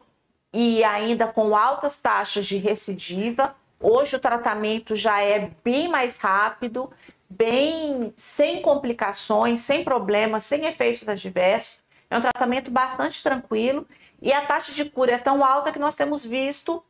e 0.53 0.83
ainda 0.83 1.27
com 1.27 1.55
altas 1.55 1.97
taxas 1.97 2.45
de 2.45 2.57
recidiva. 2.57 3.55
Hoje 3.79 4.15
o 4.15 4.19
tratamento 4.19 4.95
já 4.95 5.21
é 5.21 5.51
bem 5.63 5.87
mais 5.87 6.19
rápido, 6.19 6.91
bem 7.29 8.13
sem 8.15 8.61
complicações, 8.61 9.61
sem 9.61 9.83
problemas, 9.83 10.43
sem 10.43 10.65
efeitos 10.65 11.07
adversos. 11.07 11.83
É 12.09 12.17
um 12.17 12.21
tratamento 12.21 12.69
bastante 12.69 13.23
tranquilo 13.23 13.87
e 14.21 14.31
a 14.31 14.41
taxa 14.41 14.71
de 14.71 14.85
cura 14.85 15.13
é 15.13 15.17
tão 15.17 15.43
alta 15.43 15.71
que 15.71 15.79
nós 15.79 15.95
temos 15.95 16.25
visto, 16.25 16.83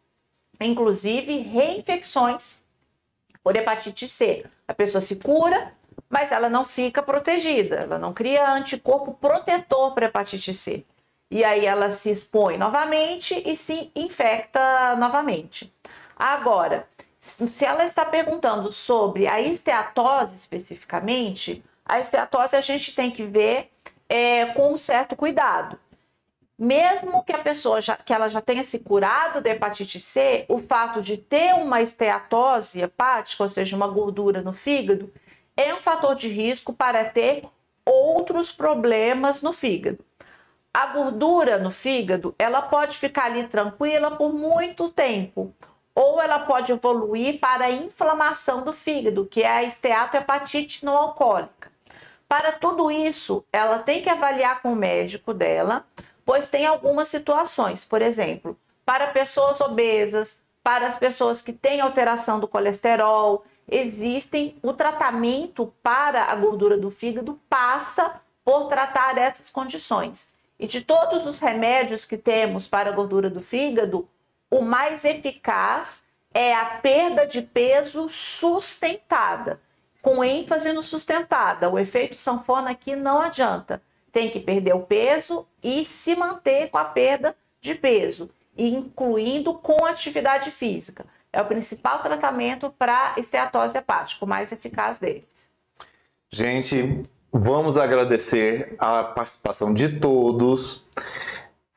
inclusive, 0.59 1.39
reinfecções 1.39 2.61
por 3.43 3.55
hepatite 3.55 4.07
C. 4.07 4.45
A 4.67 4.73
pessoa 4.73 5.01
se 5.01 5.15
cura, 5.17 5.73
mas 6.09 6.31
ela 6.31 6.49
não 6.49 6.65
fica 6.65 7.03
protegida, 7.03 7.75
ela 7.77 7.99
não 7.99 8.13
cria 8.13 8.51
anticorpo 8.51 9.13
protetor 9.13 9.93
para 9.93 10.07
hepatite 10.07 10.53
C. 10.53 10.83
E 11.31 11.43
aí 11.43 11.65
ela 11.65 11.91
se 11.91 12.09
expõe 12.09 12.57
novamente 12.57 13.41
e 13.45 13.55
se 13.55 13.91
infecta 13.95 14.95
novamente. 14.95 15.71
Agora, 16.17 16.87
se 17.19 17.63
ela 17.63 17.83
está 17.83 18.03
perguntando 18.03 18.73
sobre 18.73 19.27
a 19.27 19.39
esteatose 19.39 20.35
especificamente, 20.35 21.63
a 21.85 21.99
esteatose 21.99 22.55
a 22.55 22.61
gente 22.61 22.95
tem 22.95 23.11
que 23.11 23.23
ver 23.23 23.71
é, 24.07 24.47
com 24.47 24.73
um 24.73 24.77
certo 24.77 25.15
cuidado. 25.15 25.77
Mesmo 26.57 27.23
que 27.23 27.31
a 27.31 27.37
pessoa 27.37 27.79
já, 27.79 27.95
que 27.95 28.11
ela 28.11 28.27
já 28.27 28.41
tenha 28.41 28.63
se 28.63 28.79
curado 28.79 29.39
da 29.39 29.51
hepatite 29.51 29.99
C, 29.99 30.45
o 30.49 30.57
fato 30.57 31.01
de 31.01 31.15
ter 31.15 31.53
uma 31.53 31.81
esteatose 31.81 32.81
hepática, 32.81 33.43
ou 33.43 33.49
seja, 33.49 33.75
uma 33.75 33.87
gordura 33.87 34.41
no 34.41 34.51
fígado, 34.51 35.13
é 35.59 35.73
um 35.73 35.77
fator 35.77 36.15
de 36.15 36.29
risco 36.29 36.71
para 36.71 37.03
ter 37.03 37.43
outros 37.85 38.49
problemas 38.49 39.41
no 39.41 39.51
fígado. 39.51 40.05
A 40.73 40.85
gordura 40.87 41.57
no 41.57 41.69
fígado, 41.69 42.33
ela 42.39 42.61
pode 42.61 42.97
ficar 42.97 43.25
ali 43.25 43.45
tranquila 43.45 44.11
por 44.11 44.31
muito 44.31 44.87
tempo, 44.87 45.53
ou 45.93 46.21
ela 46.21 46.39
pode 46.39 46.71
evoluir 46.71 47.41
para 47.41 47.65
a 47.65 47.71
inflamação 47.71 48.63
do 48.63 48.71
fígado, 48.71 49.25
que 49.25 49.43
é 49.43 49.49
a 49.49 49.63
esteatohepatite 49.63 50.85
não 50.85 50.95
alcoólica. 50.95 51.69
Para 52.25 52.53
tudo 52.53 52.89
isso, 52.89 53.43
ela 53.51 53.79
tem 53.79 54.01
que 54.01 54.09
avaliar 54.09 54.61
com 54.61 54.71
o 54.71 54.77
médico 54.77 55.33
dela, 55.33 55.85
pois 56.25 56.49
tem 56.49 56.65
algumas 56.65 57.09
situações, 57.09 57.83
por 57.83 58.01
exemplo, 58.01 58.57
para 58.85 59.07
pessoas 59.07 59.59
obesas, 59.59 60.41
para 60.63 60.87
as 60.87 60.97
pessoas 60.97 61.41
que 61.41 61.51
têm 61.51 61.81
alteração 61.81 62.39
do 62.39 62.47
colesterol, 62.47 63.43
existem 63.71 64.57
o 64.61 64.73
tratamento 64.73 65.73
para 65.81 66.25
a 66.25 66.35
gordura 66.35 66.77
do 66.77 66.89
fígado 66.89 67.39
passa 67.49 68.21
por 68.43 68.67
tratar 68.67 69.17
essas 69.17 69.49
condições. 69.49 70.29
E 70.59 70.67
de 70.67 70.81
todos 70.81 71.25
os 71.25 71.39
remédios 71.39 72.05
que 72.05 72.17
temos 72.17 72.67
para 72.67 72.89
a 72.89 72.93
gordura 72.93 73.29
do 73.29 73.41
fígado, 73.41 74.07
o 74.51 74.61
mais 74.61 75.05
eficaz 75.05 76.03
é 76.33 76.53
a 76.53 76.65
perda 76.65 77.25
de 77.25 77.41
peso 77.41 78.09
sustentada 78.09 79.59
com 80.01 80.23
ênfase 80.23 80.71
no 80.73 80.81
sustentada. 80.81 81.69
O 81.69 81.77
efeito 81.77 82.15
sanfona 82.15 82.71
aqui 82.71 82.95
não 82.95 83.21
adianta. 83.21 83.81
Tem 84.11 84.29
que 84.29 84.39
perder 84.39 84.73
o 84.73 84.81
peso 84.81 85.45
e 85.61 85.85
se 85.85 86.15
manter 86.15 86.69
com 86.69 86.77
a 86.77 86.85
perda 86.85 87.35
de 87.61 87.75
peso, 87.75 88.29
incluindo 88.57 89.53
com 89.53 89.85
atividade 89.85 90.49
física. 90.49 91.05
É 91.31 91.41
o 91.41 91.45
principal 91.45 91.99
tratamento 91.99 92.73
para 92.77 93.13
esteatose 93.17 93.77
hepática, 93.77 94.25
o 94.25 94.27
mais 94.27 94.51
eficaz 94.51 94.99
deles. 94.99 95.49
Gente, 96.31 97.03
vamos 97.31 97.77
agradecer 97.77 98.75
a 98.79 99.03
participação 99.03 99.73
de 99.73 99.99
todos. 99.99 100.87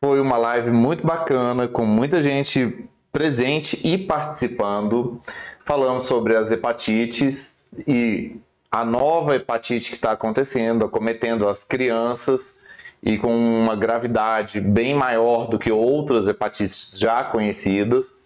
Foi 0.03 0.21
uma 0.21 0.37
live 0.37 0.71
muito 0.71 1.07
bacana, 1.07 1.69
com 1.69 1.85
muita 1.85 2.23
gente 2.23 2.89
presente 3.13 3.81
e 3.87 3.99
participando. 3.99 5.21
Falamos 5.65 6.05
sobre 6.05 6.35
as 6.35 6.51
hepatites, 6.51 7.63
e 7.87 8.37
a 8.71 8.85
nova 8.85 9.37
hepatite 9.37 9.91
que 9.91 9.97
está 9.97 10.13
acontecendo, 10.13 10.85
acometendo 10.85 11.49
as 11.49 11.65
crianças 11.65 12.63
e 13.03 13.19
com 13.19 13.35
uma 13.35 13.75
gravidade 13.75 14.61
bem 14.61 14.95
maior 14.95 15.49
do 15.49 15.59
que 15.59 15.73
outras 15.73 16.29
hepatites 16.29 16.99
já 16.99 17.25
conhecidas. 17.25 18.22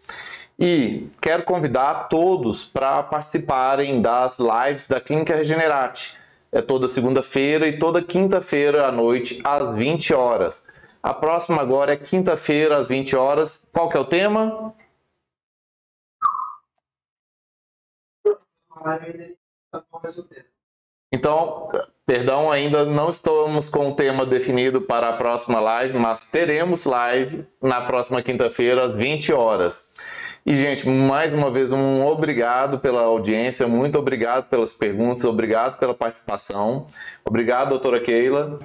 E 0.58 1.10
quero 1.20 1.44
convidar 1.44 2.08
todos 2.08 2.64
para 2.64 3.02
participarem 3.02 4.00
das 4.00 4.38
lives 4.38 4.88
da 4.88 4.98
Clínica 4.98 5.36
Regenerate. 5.36 6.16
É 6.50 6.62
toda 6.62 6.88
segunda-feira 6.88 7.68
e 7.68 7.78
toda 7.78 8.02
quinta-feira 8.02 8.86
à 8.86 8.92
noite, 8.92 9.40
às 9.44 9.74
20 9.74 10.14
horas. 10.14 10.66
A 11.02 11.12
próxima 11.12 11.60
agora 11.60 11.92
é 11.92 11.96
quinta-feira, 11.96 12.76
às 12.78 12.88
20 12.88 13.14
horas. 13.14 13.68
Qual 13.70 13.90
que 13.90 13.98
é 13.98 14.00
o 14.00 14.04
tema? 14.06 14.74
Então, 21.16 21.70
perdão, 22.04 22.52
ainda 22.52 22.84
não 22.84 23.08
estamos 23.08 23.70
com 23.70 23.88
o 23.88 23.94
tema 23.94 24.26
definido 24.26 24.82
para 24.82 25.08
a 25.08 25.12
próxima 25.14 25.58
live, 25.58 25.98
mas 25.98 26.20
teremos 26.20 26.84
live 26.84 27.46
na 27.62 27.80
próxima 27.80 28.22
quinta-feira 28.22 28.84
às 28.84 28.98
20 28.98 29.32
horas. 29.32 29.94
E, 30.44 30.54
gente, 30.58 30.86
mais 30.86 31.32
uma 31.32 31.50
vez, 31.50 31.72
um 31.72 32.04
obrigado 32.04 32.78
pela 32.78 33.00
audiência, 33.00 33.66
muito 33.66 33.98
obrigado 33.98 34.44
pelas 34.50 34.74
perguntas, 34.74 35.24
obrigado 35.24 35.78
pela 35.78 35.94
participação. 35.94 36.86
Obrigado, 37.24 37.70
doutora 37.70 37.98
Keila. 37.98 38.60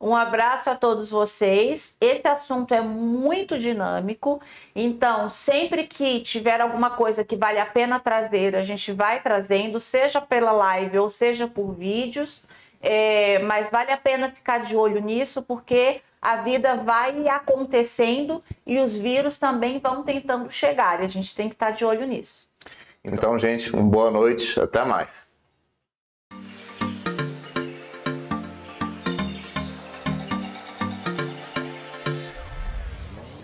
Um 0.00 0.14
abraço 0.14 0.70
a 0.70 0.76
todos 0.76 1.10
vocês. 1.10 1.96
Esse 2.00 2.26
assunto 2.28 2.72
é 2.72 2.80
muito 2.80 3.58
dinâmico, 3.58 4.40
então 4.74 5.28
sempre 5.28 5.84
que 5.84 6.20
tiver 6.20 6.60
alguma 6.60 6.90
coisa 6.90 7.24
que 7.24 7.34
vale 7.36 7.58
a 7.58 7.66
pena 7.66 7.98
trazer, 7.98 8.54
a 8.54 8.62
gente 8.62 8.92
vai 8.92 9.20
trazendo, 9.20 9.80
seja 9.80 10.20
pela 10.20 10.52
live 10.52 10.98
ou 10.98 11.08
seja 11.08 11.48
por 11.48 11.72
vídeos. 11.72 12.42
É, 12.80 13.40
mas 13.40 13.70
vale 13.70 13.90
a 13.90 13.96
pena 13.96 14.30
ficar 14.30 14.58
de 14.58 14.76
olho 14.76 15.00
nisso, 15.00 15.42
porque 15.42 16.00
a 16.22 16.36
vida 16.36 16.76
vai 16.76 17.28
acontecendo 17.28 18.42
e 18.64 18.78
os 18.78 18.96
vírus 18.96 19.36
também 19.36 19.80
vão 19.80 20.04
tentando 20.04 20.50
chegar. 20.50 21.00
E 21.00 21.04
a 21.04 21.08
gente 21.08 21.34
tem 21.34 21.48
que 21.48 21.56
estar 21.56 21.72
de 21.72 21.84
olho 21.84 22.06
nisso. 22.06 22.48
Então, 23.04 23.38
gente, 23.38 23.72
uma 23.72 23.82
boa 23.82 24.10
noite, 24.10 24.60
até 24.60 24.84
mais. 24.84 25.37